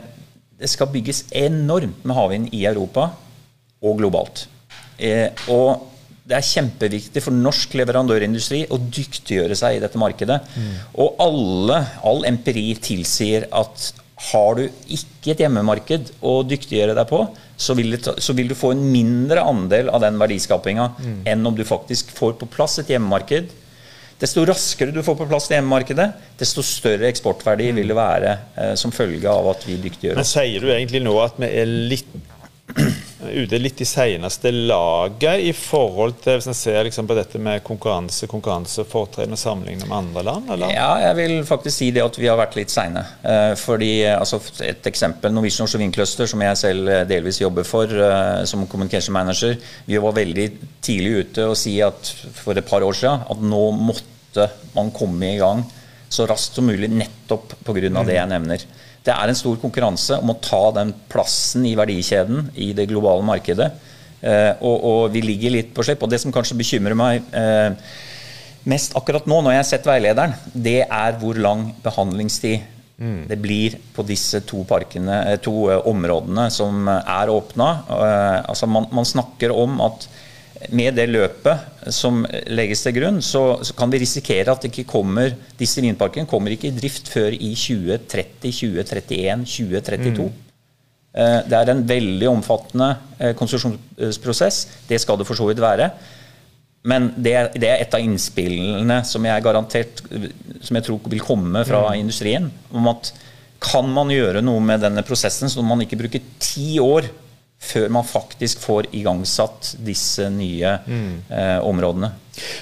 det 0.61 0.71
skal 0.71 0.93
bygges 0.93 1.27
enormt 1.35 2.05
med 2.07 2.17
havvind 2.17 2.55
i 2.55 2.65
Europa 2.69 3.09
og 3.85 3.99
globalt. 4.01 4.47
Eh, 4.99 5.29
og 5.53 5.91
det 6.25 6.39
er 6.39 6.47
kjempeviktig 6.47 7.21
for 7.21 7.37
norsk 7.37 7.75
leverandørindustri 7.77 8.63
å 8.73 8.79
dyktiggjøre 8.81 9.57
seg 9.59 9.77
i 9.77 9.83
dette 9.83 10.01
markedet. 10.01 10.39
Mm. 10.57 10.71
Og 11.05 11.21
alle, 11.21 11.83
all 12.07 12.25
empiri 12.31 12.71
tilsier 12.81 13.49
at 13.53 13.91
har 14.31 14.57
du 14.57 14.65
ikke 14.95 15.35
et 15.35 15.43
hjemmemarked 15.43 16.15
å 16.25 16.39
dyktiggjøre 16.49 16.95
deg 16.97 17.11
på, 17.11 17.27
så 17.57 17.75
vil, 17.79 17.99
ta, 18.03 18.17
så 18.19 18.35
vil 18.35 18.49
du 18.51 18.57
få 18.59 18.73
en 18.75 18.83
mindre 18.91 19.43
andel 19.47 19.91
av 19.93 20.03
den 20.03 20.19
verdiskapinga 20.21 20.89
mm. 20.99 21.21
enn 21.31 21.47
om 21.47 21.55
du 21.55 21.65
faktisk 21.67 22.11
får 22.15 22.35
på 22.41 22.49
plass 22.51 22.81
et 22.83 22.91
hjemmemarked. 22.91 23.53
Desto 24.21 24.45
raskere 24.47 24.95
du 24.95 25.03
får 25.05 25.17
på 25.19 25.27
plass 25.31 25.49
det 25.51 25.59
hjemmemarkedet, 25.59 26.07
desto 26.39 26.63
større 26.67 27.09
eksportverdi 27.11 27.71
mm. 27.71 27.81
vil 27.81 27.91
det 27.91 27.99
være 27.99 28.37
eh, 28.55 28.75
som 28.79 28.95
følge 28.95 29.31
av 29.31 29.51
at 29.55 29.67
vi 29.69 29.79
dyktiggjør 29.83 30.21
oss. 30.21 30.23
Men 30.23 30.31
Sier 30.31 30.65
du 30.65 30.71
egentlig 30.71 31.03
nå 31.05 31.17
at 31.23 31.39
vi 31.43 31.51
er 31.51 31.75
litt 31.95 32.15
ute 33.33 33.59
litt 33.61 33.81
i 33.81 33.87
seneste 33.89 34.51
laget 34.55 35.43
i 35.49 35.53
forhold 35.57 36.17
til 36.25 36.39
hvis 36.39 36.49
en 36.51 36.57
ser 36.57 36.85
liksom 36.87 37.09
på 37.09 37.17
dette 37.19 37.41
med 37.43 37.63
konkurranse, 37.67 38.29
konkurransefortrinn 38.31 39.35
og 39.35 39.41
sammenlignet 39.41 39.89
med 39.89 39.97
andre 39.99 40.25
land? 40.29 40.51
Eller? 40.55 40.75
Ja, 40.75 40.91
jeg 41.09 41.19
vil 41.21 41.37
faktisk 41.49 41.77
si 41.77 41.91
det 41.95 42.05
at 42.05 42.19
vi 42.21 42.29
har 42.31 42.39
vært 42.41 42.59
litt 42.59 42.73
seine. 42.73 43.05
Eh, 43.23 43.53
fordi, 43.61 43.93
altså, 44.11 44.41
et 44.65 44.87
eksempel, 44.91 45.35
Norwegian 45.35 45.67
Offshore 45.67 45.85
Wind 45.85 45.97
Cluster, 45.97 46.29
som 46.31 46.43
jeg 46.45 46.61
selv 46.61 46.91
eh, 46.91 47.07
delvis 47.11 47.41
jobber 47.43 47.69
for 47.69 47.91
eh, 47.91 48.43
som 48.51 48.67
communication 48.71 49.17
manager, 49.17 49.57
vi 49.87 50.01
var 50.01 50.17
veldig 50.17 50.49
tidlig 50.85 51.25
ute 51.25 51.49
og 51.51 51.57
si 51.59 51.79
at 51.85 52.13
for 52.37 52.57
et 52.59 52.69
par 52.69 52.85
år 52.87 52.99
siden 52.99 53.25
at 53.31 53.49
nå 53.55 53.65
måtte 53.79 54.51
man 54.75 54.91
komme 54.95 55.35
i 55.35 55.41
gang 55.41 55.65
så 56.15 56.27
raskt 56.31 56.59
som 56.59 56.67
mulig 56.69 56.91
nettopp 56.93 57.57
pga. 57.65 57.89
Mm. 57.91 58.01
det 58.07 58.19
jeg 58.19 58.31
nevner. 58.31 58.65
Det 59.05 59.13
er 59.13 59.31
en 59.31 59.37
stor 59.37 59.59
konkurranse 59.61 60.17
om 60.23 60.33
å 60.33 60.41
ta 60.41 60.63
den 60.79 60.95
plassen 61.13 61.67
i 61.69 61.75
verdikjeden 61.77 62.49
i 62.57 62.73
det 62.77 62.89
globale 62.89 63.25
markedet. 63.27 63.69
Eh, 64.25 64.53
og, 64.65 64.77
og, 64.81 65.01
vi 65.13 65.21
ligger 65.25 65.53
litt 65.53 65.75
på 65.77 65.85
slipp. 65.85 66.05
Og 66.05 66.13
det 66.13 66.23
som 66.23 66.33
kanskje 66.33 66.57
bekymrer 66.57 66.97
meg 66.97 67.27
eh, 67.37 67.75
mest 68.71 68.97
akkurat 68.97 69.27
nå, 69.29 69.43
når 69.45 69.57
jeg 69.57 69.61
har 69.61 69.69
sett 69.69 69.89
veilederen, 69.89 70.37
det 70.55 70.81
er 70.87 71.19
hvor 71.21 71.37
lang 71.37 71.67
behandlingstid 71.85 72.65
mm. 72.97 73.21
det 73.29 73.39
blir 73.45 73.77
på 73.93 74.07
disse 74.09 74.41
to, 74.49 74.63
parkene, 74.69 75.21
eh, 75.35 75.41
to 75.45 75.69
områdene 75.93 76.49
som 76.55 76.89
er 76.89 77.33
åpna. 77.35 77.71
Altså 78.49 78.71
man, 78.71 78.89
man 78.95 79.09
snakker 79.09 79.53
om 79.53 79.77
at 79.85 80.09
med 80.73 80.97
det 80.97 81.09
løpet 81.11 81.91
som 81.93 82.23
legges 82.53 82.85
til 82.85 82.95
grunn, 82.97 83.21
så, 83.25 83.43
så 83.65 83.77
kan 83.77 83.93
vi 83.93 84.01
risikere 84.03 84.55
at 84.55 84.65
ikke 84.69 84.87
kommer, 84.89 85.35
disse 85.59 85.83
vindparkene 85.85 86.29
kommer 86.31 86.55
ikke 86.55 86.71
i 86.71 86.77
drift 86.77 87.11
før 87.13 87.35
i 87.35 87.53
2030, 87.59 88.53
2031, 88.53 89.45
2032. 89.45 90.29
Mm. 90.29 90.41
Eh, 91.15 91.41
det 91.47 91.59
er 91.59 91.71
en 91.71 91.85
veldig 91.87 92.31
omfattende 92.33 92.91
eh, 93.19 93.35
konsesjonsprosess. 93.39 94.65
Det 94.89 95.01
skal 95.03 95.21
det 95.21 95.29
for 95.29 95.39
så 95.39 95.47
vidt 95.51 95.63
være. 95.63 95.91
Men 96.85 97.13
det 97.17 97.33
er, 97.33 97.51
det 97.57 97.69
er, 97.71 97.81
et 97.81 97.95
av 97.97 98.03
innspillene 98.05 98.99
som 99.09 99.25
jeg 99.25 99.45
garantert 99.45 100.03
som 100.05 100.77
jeg 100.77 100.85
tror 100.85 101.07
vil 101.09 101.23
komme 101.25 101.63
fra 101.65 101.87
mm. 101.87 102.01
industrien. 102.03 102.51
Om 102.75 102.91
at 102.93 103.13
kan 103.65 103.89
man 103.89 104.11
gjøre 104.13 104.43
noe 104.45 104.61
med 104.61 104.83
denne 104.85 105.05
prosessen, 105.07 105.49
så 105.49 105.65
man 105.65 105.81
ikke 105.85 106.01
bruker 106.03 106.25
ti 106.43 106.77
år 106.83 107.09
før 107.65 107.89
man 107.93 108.07
faktisk 108.07 108.61
får 108.65 108.91
igangsatt 108.93 109.75
disse 109.85 110.29
nye 110.33 110.75
eh, 110.85 111.61
områdene. 111.65 112.13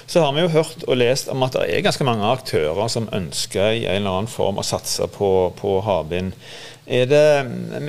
Så 0.07 0.21
har 0.21 0.35
vi 0.37 0.45
jo 0.45 0.53
hørt 0.53 0.85
og 0.85 0.99
lest 1.01 1.31
om 1.33 1.43
at 1.47 1.57
det 1.57 1.65
er 1.73 1.85
ganske 1.85 2.07
mange 2.07 2.29
aktører 2.29 2.91
som 2.93 3.09
ønsker 3.13 3.73
i 3.73 3.87
en 3.87 4.03
eller 4.03 4.19
annen 4.19 4.31
form 4.31 4.61
å 4.61 4.67
satse 4.67 5.09
på, 5.15 5.31
på 5.59 5.79
havvind. 5.87 6.35
Er 6.87 7.07
det, 7.07 7.27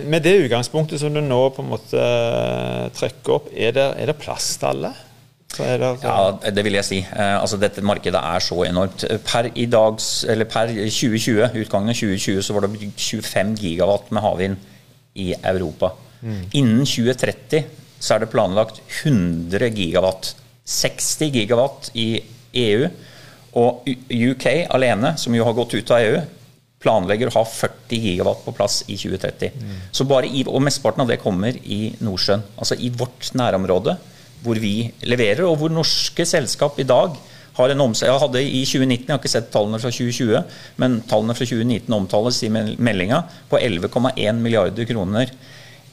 med 0.05 0.21
det 0.23 0.35
utgangspunktet 0.45 1.01
som 1.01 1.13
du 1.13 1.21
nå 1.21 1.41
på 1.55 1.63
en 1.63 1.71
måte 1.73 1.99
eh, 1.99 2.91
trekker 2.95 3.39
opp, 3.39 3.49
er 3.51 3.73
det, 3.75 3.89
er 3.99 4.11
det 4.11 4.21
plass 4.21 4.53
til 4.61 4.71
alle? 4.71 4.93
Det, 5.53 5.89
ja, 6.01 6.49
det 6.49 6.63
vil 6.65 6.79
jeg 6.79 6.87
si. 6.87 6.99
Eh, 7.03 7.35
altså, 7.37 7.59
dette 7.61 7.83
markedet 7.85 8.17
er 8.17 8.41
så 8.41 8.57
enormt. 8.65 9.05
Per, 9.27 9.51
i 9.53 9.67
dags, 9.69 10.23
eller 10.29 10.49
per 10.49 10.71
2020, 10.73 11.59
utgangen 11.61 11.93
av 11.93 11.99
2020 11.99 12.41
så 12.41 12.55
var 12.55 12.65
det 12.65 12.89
25 12.97 13.53
gigawatt 13.61 14.09
med 14.13 14.25
havvind 14.25 14.71
i 15.21 15.33
Europa. 15.43 15.91
Mm. 16.23 16.43
Innen 16.59 16.85
2030 16.87 17.65
så 17.99 18.15
er 18.15 18.23
det 18.23 18.31
planlagt 18.33 18.81
100 19.03 19.69
gigawatt. 19.75 20.33
60 20.63 21.33
gigawatt 21.35 21.91
i 21.99 22.07
EU. 22.63 22.87
Og 23.59 23.89
UK 24.09 24.47
alene, 24.73 25.13
som 25.19 25.35
jo 25.35 25.45
har 25.45 25.55
gått 25.57 25.75
ut 25.77 25.91
av 25.93 26.01
EU, 26.01 26.23
planlegger 26.83 27.29
å 27.29 27.35
ha 27.37 27.43
40 27.47 28.01
gigawatt 28.07 28.41
på 28.43 28.53
plass 28.55 28.81
i 28.87 28.97
2030. 28.99 29.53
Mm. 29.55 29.75
Så 29.95 30.07
bare 30.09 30.27
i, 30.27 30.43
og 30.47 30.63
Mesteparten 30.65 31.05
av 31.05 31.11
det 31.11 31.21
kommer 31.21 31.55
i 31.63 31.93
Nordsjøen. 32.03 32.43
Altså 32.57 32.79
i 32.79 32.91
vårt 32.91 33.31
nærområde 33.37 33.95
hvor 34.43 34.59
vi 34.59 34.89
leverer, 35.07 35.45
og 35.47 35.61
hvor 35.61 35.71
norske 35.71 36.25
selskap 36.27 36.79
i 36.81 36.87
dag 36.87 37.15
har 37.53 37.69
en 37.69 37.83
omsetning 37.85 38.11
Jeg 38.11 38.23
hadde 38.23 38.41
i 38.43 38.63
2019, 38.65 39.05
jeg 39.05 39.13
har 39.13 39.21
ikke 39.21 39.31
sett 39.31 39.51
tallene 39.53 39.79
fra 39.79 39.91
2020, 39.93 40.55
men 40.81 40.97
tallene 41.07 41.35
fra 41.37 41.47
2019 41.47 41.95
omtales 41.95 42.41
i 42.43 42.49
meldinga 42.51 43.21
på 43.51 43.61
11,1 43.61 44.41
milliarder 44.41 44.89
kroner. 44.89 45.31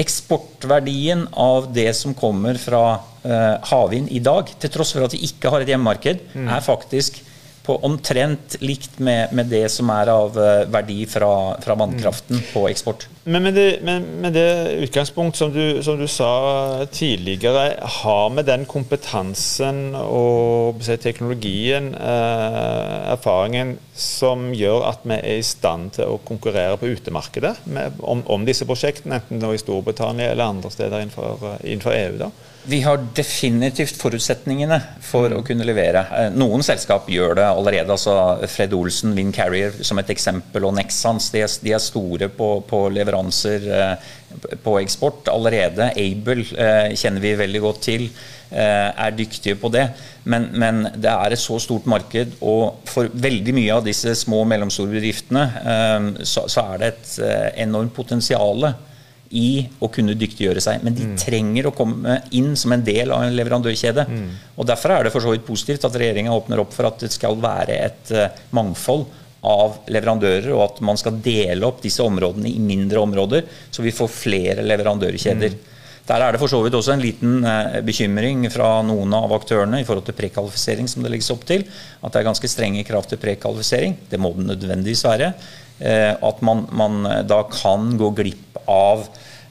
Eksportverdien 0.00 1.26
av 1.36 1.70
det 1.74 1.90
som 1.98 2.14
kommer 2.16 2.56
fra 2.60 2.84
uh, 2.96 3.56
havvind 3.70 4.08
i 4.12 4.22
dag, 4.24 4.48
til 4.60 4.72
tross 4.72 4.94
for 4.96 5.04
at 5.06 5.16
vi 5.16 5.26
ikke 5.28 5.52
har 5.52 5.64
et 5.64 5.72
hjemmemarked, 5.72 6.22
mm. 6.32 6.48
er 6.48 6.64
faktisk 6.64 7.20
på 7.62 7.76
omtrent 7.84 8.56
likt 8.60 8.98
med, 8.98 9.32
med, 9.36 9.50
det 9.52 9.66
som 9.72 9.90
er 9.92 10.10
av 10.12 10.36
eh, 10.40 10.64
verdi 10.72 11.04
fra, 11.08 11.30
fra 11.60 11.76
vannkraften 11.78 12.40
mm. 12.40 12.46
på 12.54 12.64
eksport. 12.70 13.06
Men 13.24 13.44
med 13.44 13.54
det, 13.54 13.66
med, 13.84 14.06
med 14.24 14.34
det 14.34 14.48
utgangspunkt 14.86 15.36
som 15.36 15.52
du, 15.52 15.82
som 15.84 16.00
du, 16.00 16.06
sa 16.08 16.86
tidligere, 16.90 17.76
har 18.00 18.30
vi 18.36 18.46
den 18.48 18.64
kompetansen 18.68 19.94
og 20.00 20.80
teknologien, 21.04 21.92
eh, 21.94 23.12
erfaringen, 23.12 23.76
som 23.94 24.48
gjør 24.56 24.86
at 24.88 25.04
vi 25.04 25.18
er 25.18 25.40
i 25.40 25.44
stand 25.44 25.92
til 25.98 26.14
å 26.14 26.20
konkurrere 26.24 26.78
på 26.80 26.88
utemarkedet 26.88 27.58
med, 27.68 28.00
om, 28.00 28.24
om, 28.24 28.46
disse 28.48 28.64
prosjektene, 28.68 29.20
enten 29.20 29.44
er 29.44 29.56
i 29.56 29.60
Storbritannia 29.60 30.32
eller 30.32 30.48
andre 30.48 30.72
steder 30.72 31.04
innenfor, 31.04 31.60
innenfor 31.60 31.96
EU? 31.98 32.16
da? 32.24 32.30
Vi 32.62 32.82
har 32.84 33.00
definitivt 33.16 33.96
forutsetningene 33.96 34.76
for 35.04 35.32
å 35.32 35.40
kunne 35.44 35.64
levere. 35.64 36.02
Eh, 36.12 36.26
noen 36.36 36.60
selskap 36.64 37.06
gjør 37.08 37.38
det 37.38 37.46
allerede. 37.48 37.92
altså 37.94 38.14
Fred 38.52 38.74
Olsen, 38.76 39.14
Wind 39.16 39.32
Carrier 39.34 39.72
som 39.80 39.98
et 39.98 40.10
eksempel, 40.12 40.66
og 40.68 40.74
Nexans. 40.76 41.30
De 41.32 41.40
er, 41.40 41.54
de 41.64 41.72
er 41.72 41.80
store 41.80 42.28
på, 42.28 42.50
på, 42.68 42.82
leveranser 42.92 43.64
eh, 43.64 44.10
på 44.60 44.76
eksport 44.82 45.30
allerede. 45.32 45.88
Able 45.96 46.44
eh, 46.52 46.92
kjenner 47.00 47.24
vi 47.24 47.32
veldig 47.40 47.64
godt 47.64 47.82
til. 47.88 48.10
Er 48.50 49.12
dyktige 49.14 49.54
på 49.54 49.68
det. 49.70 49.84
Men, 50.26 50.48
men, 50.58 50.80
det 50.98 51.06
er 51.06 51.32
et 51.32 51.38
så 51.38 51.54
stort 51.62 51.84
marked, 51.86 52.32
og 52.42 52.80
for 52.90 53.06
veldig 53.06 53.54
mye 53.54 53.76
av 53.76 53.84
disse 53.86 54.10
små 54.18 54.40
og 54.42 54.48
mellomstore 54.50 54.90
bedriftene 54.90 55.44
så, 56.26 56.48
så 56.50 56.64
er 56.72 56.80
det 56.82 56.88
et 56.88 57.12
enormt 57.62 57.94
potensial 57.94 58.72
i 59.30 59.62
å 59.78 59.88
kunne 59.92 60.16
dyktiggjøre 60.18 60.62
seg. 60.64 60.82
Men 60.82 60.96
de 60.96 61.06
mm. 61.12 61.14
trenger 61.20 61.68
å 61.68 61.74
komme 61.76 62.18
inn 62.36 62.52
som 62.58 62.74
en 62.74 62.84
del 62.84 63.12
av 63.14 63.24
en 63.24 63.36
leverandørkjede. 63.36 64.06
Mm. 64.08 64.28
Og 64.58 64.68
Derfor 64.70 64.94
er 64.94 65.06
det 65.06 65.14
for 65.14 65.24
så 65.24 65.34
vidt 65.34 65.46
positivt 65.46 65.86
at 65.86 65.98
regjeringa 65.98 66.34
åpner 66.34 66.62
opp 66.64 66.74
for 66.74 66.90
at 66.90 67.02
det 67.04 67.12
skal 67.14 67.38
være 67.40 67.78
et 67.86 68.14
uh, 68.16 68.26
mangfold 68.56 69.06
av 69.46 69.78
leverandører, 69.88 70.50
og 70.52 70.64
at 70.66 70.80
man 70.84 70.98
skal 71.00 71.16
dele 71.24 71.64
opp 71.64 71.78
disse 71.84 72.04
områdene 72.04 72.50
i 72.50 72.60
mindre 72.60 73.00
områder, 73.00 73.46
så 73.72 73.84
vi 73.86 73.94
får 73.94 74.10
flere 74.12 74.66
leverandørkjeder. 74.66 75.54
Mm. 75.54 75.69
Der 76.10 76.26
er 76.26 76.34
det 76.34 76.42
for 76.42 76.50
så 76.50 76.58
vidt 76.64 76.74
også 76.74 76.96
en 76.96 77.04
liten 77.04 77.46
uh, 77.46 77.78
bekymring 77.86 78.44
fra 78.50 78.80
noen 78.86 79.14
av 79.14 79.32
aktørene 79.36 79.80
i 79.80 79.86
forhold 79.86 80.08
til 80.08 80.18
prekvalifisering, 80.18 80.90
som 80.90 81.06
det 81.06 81.14
legges 81.14 81.30
opp 81.30 81.46
til. 81.46 81.62
At 82.02 82.12
det 82.12 82.20
er 82.20 82.28
ganske 82.32 82.50
strenge 82.50 82.84
krav 82.88 83.06
til 83.06 83.20
prekvalifisering. 83.22 83.94
Det 84.10 84.18
må 84.18 84.34
det 84.34 84.48
nødvendigvis 84.50 85.06
være. 85.06 85.32
Uh, 85.80 86.12
at 86.28 86.42
man, 86.44 86.66
man 86.74 87.04
da 87.30 87.44
kan 87.54 87.94
gå 88.00 88.10
glipp 88.18 88.50
av 88.70 89.06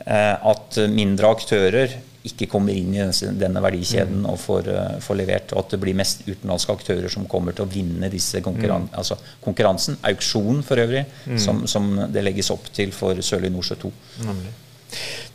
eh, 0.05 0.35
at 0.51 0.77
mindre 0.91 1.33
aktører 1.33 1.97
ikke 2.27 2.49
kommer 2.51 2.75
inn 2.75 2.93
i 2.97 3.03
denne 3.39 3.61
verdikjeden 3.63 4.25
og 4.27 4.39
får, 4.41 4.69
eh, 4.73 4.95
får, 5.03 5.19
levert. 5.21 5.53
Og 5.53 5.63
at 5.63 5.75
det 5.75 5.81
blir 5.81 5.97
mest 5.97 6.25
utenlandske 6.27 6.75
aktører 6.75 7.11
som 7.11 7.27
kommer 7.31 7.55
til 7.55 7.65
å 7.65 7.71
vinne 7.71 8.11
disse 8.11 8.41
konkurran 8.45 8.89
mm. 8.89 8.95
altså 9.01 9.17
konkurransen. 9.43 9.99
Auksjonen 10.11 10.63
for 10.67 10.83
øvrig, 10.83 11.05
mm. 11.25 11.37
som, 11.39 11.63
som, 11.67 11.91
det 12.11 12.25
legges 12.25 12.51
opp 12.51 12.67
til 12.75 12.91
for 12.95 13.21
Sørlige 13.25 13.55
Nordsjø 13.55 13.79
2. 13.85 13.93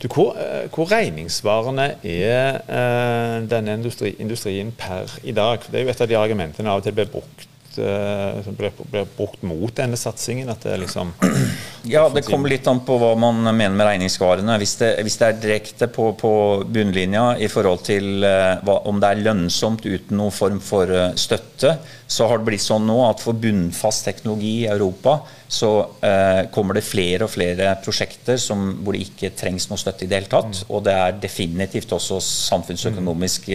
Du, 0.01 0.07
hvor, 0.07 0.35
eh, 0.35 0.69
hvor, 0.73 0.91
regningssvarende 0.91 1.95
er 2.03 2.59
uh, 2.67 3.49
denne 3.49 3.77
industri, 3.79 4.15
industrien 4.19 4.73
per 4.77 5.19
i 5.23 5.31
dag? 5.31 5.63
Det 5.71 5.79
er 5.79 5.85
jo 5.85 5.93
et 5.93 6.01
av 6.01 6.11
de 6.11 6.17
argumentene 6.19 6.71
av 6.71 6.81
og 6.81 6.87
til 6.87 6.97
blir 6.97 7.11
brukt 7.11 7.47
som 7.75 8.55
ble, 8.57 8.71
ble, 8.91 9.03
brukt 9.17 9.43
mot 9.45 9.73
denne 9.75 9.97
satsingen? 9.99 10.49
At 10.51 10.65
det 10.65 10.77
liksom 10.81 11.13
Ja, 11.85 12.07
det 12.09 12.25
kommer 12.25 12.49
litt 12.49 12.65
an 12.67 12.81
på 12.85 12.97
hva 13.01 13.11
man 13.19 13.43
mener 13.45 13.75
med 13.75 13.85
regningssvarene. 13.85 14.57
Hvis 14.61 14.75
det, 14.79 14.91
hvis 15.05 15.19
det 15.21 15.27
er 15.27 15.41
direkte 15.41 15.89
på, 15.91 16.09
på, 16.17 16.31
bunnlinja 16.65 17.35
i 17.37 17.49
forhold 17.51 17.83
til 17.85 18.25
uh, 18.25 18.57
hva, 18.65 18.79
om 18.89 19.01
det 19.01 19.11
er 19.11 19.23
lønnsomt 19.27 19.85
uten 19.85 20.17
noen 20.17 20.33
form 20.33 20.57
for 20.63 20.89
uh, 20.89 21.11
støtte, 21.19 21.75
så 22.07 22.29
har 22.29 22.41
det 22.41 22.49
blitt 22.49 22.65
sånn 22.65 22.85
nå 22.87 22.97
at 23.05 23.21
for 23.21 23.37
bunnfast 23.37 24.05
teknologi 24.09 24.59
i 24.63 24.69
Europa 24.69 25.19
så 25.55 25.69
kommer 26.51 26.75
det 26.75 26.81
flere 26.83 27.27
og 27.27 27.31
flere 27.31 27.69
prosjekter 27.85 28.39
som, 28.41 28.63
hvor 28.83 28.95
det 28.95 29.05
ikke 29.05 29.29
trengs 29.37 29.67
noe 29.69 29.79
støtte 29.79 30.03
i 30.03 30.09
det 30.09 30.17
hele 30.17 30.29
tatt. 30.31 30.49
Mm. 30.49 30.71
Og 30.73 30.81
det 30.85 30.95
er 30.97 31.19
definitivt 31.21 31.93
også 31.95 32.17
samfunnsøkonomisk 32.25 33.47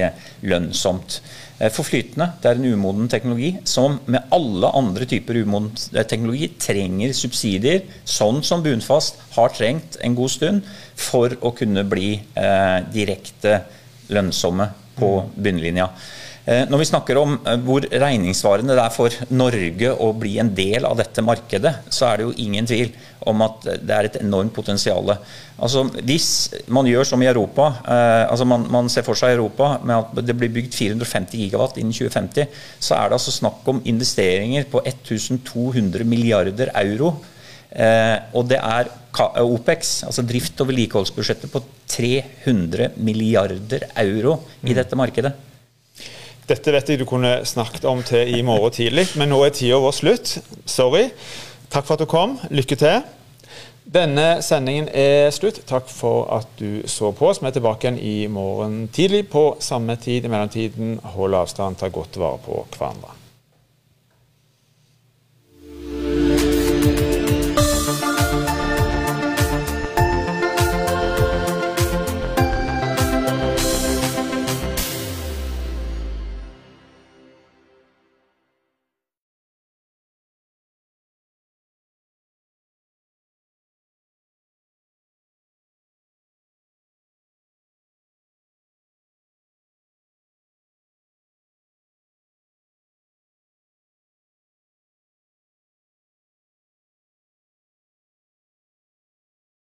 lønnsomt. 0.46 1.18
Eh, 1.60 1.68
for 1.68 1.84
flytende. 1.84 2.30
Det 2.40 2.48
er 2.48 2.56
en 2.56 2.72
umoden 2.72 3.08
teknologi 3.12 3.50
som 3.68 3.98
med 4.08 4.32
alle 4.32 4.70
andre 4.78 5.04
typer 5.04 5.42
umoden 5.42 5.68
eh, 5.92 6.06
teknologi 6.08 6.48
trenger 6.56 7.12
subsidier, 7.12 7.82
sånn 8.08 8.40
som 8.46 8.62
Bunfast 8.64 9.20
har 9.34 9.52
trengt 9.52 9.98
en 10.00 10.16
god 10.16 10.32
stund, 10.32 10.70
for 10.96 11.36
å 11.44 11.52
kunne 11.56 11.84
bli 11.84 12.14
eh, 12.16 12.78
direkte 12.94 13.58
lønnsomme 14.08 14.70
på 14.96 15.10
mm. 15.20 15.36
bunnlinja. 15.36 15.90
Eh, 16.48 16.64
når 16.70 16.80
vi 16.80 16.88
snakker 16.88 17.18
om 17.20 17.34
eh, 17.44 17.58
hvor 17.60 17.84
regningssvarende 17.84 18.72
det 18.76 18.82
er 18.82 18.94
for 18.94 19.16
Norge 19.36 19.92
å 19.92 20.10
bli 20.16 20.38
en 20.40 20.52
del 20.56 20.86
av 20.88 20.96
dette 20.96 21.24
markedet, 21.24 21.74
så 21.92 22.08
er 22.08 22.20
det 22.20 22.28
jo 22.28 22.36
ingen 22.46 22.68
tvil 22.68 22.94
om 23.28 23.42
at 23.44 23.66
det 23.84 23.92
er 23.92 24.08
et 24.08 24.16
enormt 24.22 24.54
potensial. 24.56 25.12
Altså, 25.60 25.82
hvis 26.08 26.28
man 26.72 26.88
gjør 26.88 27.04
som 27.10 27.20
i 27.20 27.28
Europa, 27.28 27.66
eh, 27.84 28.24
altså 28.24 28.46
man, 28.48 28.64
man, 28.72 28.88
ser 28.92 29.04
for 29.04 29.18
seg 29.20 29.34
Europa 29.34 29.74
med 29.84 29.98
at 29.98 30.22
det 30.24 30.36
blir 30.40 30.52
bygd 30.54 30.72
450 30.78 31.44
gigawatt 31.44 31.76
innen 31.82 31.92
2050, 31.92 32.48
så 32.80 32.96
er 32.96 33.10
det 33.10 33.20
altså 33.20 33.36
snakk 33.36 33.68
om 33.68 33.84
investeringer 33.92 34.64
på 34.72 34.80
1200 34.80 36.08
milliarder 36.08 36.72
euro. 36.86 37.18
Eh, 37.70 38.16
og 38.32 38.48
det 38.50 38.58
er 38.64 38.88
OPEX, 39.44 39.92
altså 40.08 40.24
drift- 40.26 40.64
og 40.64 40.72
vedlikeholdsbudsjettet 40.72 41.52
på 41.52 41.62
300 41.92 42.94
milliarder 42.96 43.86
euro 44.00 44.40
i 44.64 44.72
mm. 44.72 44.76
dette 44.80 44.98
markedet. 44.98 45.36
Dette 46.50 46.72
vet 46.74 46.88
jeg 46.90 46.98
du 46.98 47.06
kunne 47.06 47.44
snakket 47.46 47.84
om 47.86 48.00
til 48.02 48.26
i 48.34 48.40
morgen 48.42 48.72
tidlig, 48.74 49.04
men 49.20 49.30
nå 49.30 49.36
er 49.46 49.52
tida 49.54 49.76
vår 49.78 49.92
slutt. 49.94 50.32
Sorry. 50.66 51.04
Takk 51.70 51.86
for 51.86 51.94
at 51.94 52.02
du 52.02 52.10
kom. 52.10 52.32
Lykke 52.50 52.78
til. 52.80 53.04
Denne 53.86 54.40
sendingen 54.42 54.88
er 54.90 55.30
slutt. 55.30 55.62
Takk 55.70 55.86
for 55.86 56.26
at 56.40 56.50
du 56.58 56.82
så 56.90 57.12
på 57.14 57.28
oss. 57.30 57.38
Vi 57.38 57.46
er 57.46 57.54
tilbake 57.54 57.86
igjen 57.86 58.02
i 58.02 58.26
morgen 58.26 58.88
tidlig 58.90 59.28
på 59.30 59.44
samme 59.62 59.94
tid. 60.02 60.26
I 60.26 60.32
mellomtiden, 60.32 60.96
hold 61.14 61.38
avstand, 61.38 61.78
ta 61.78 61.86
godt 61.86 62.18
vare 62.18 62.42
på 62.42 62.64
hverandre. 62.74 63.14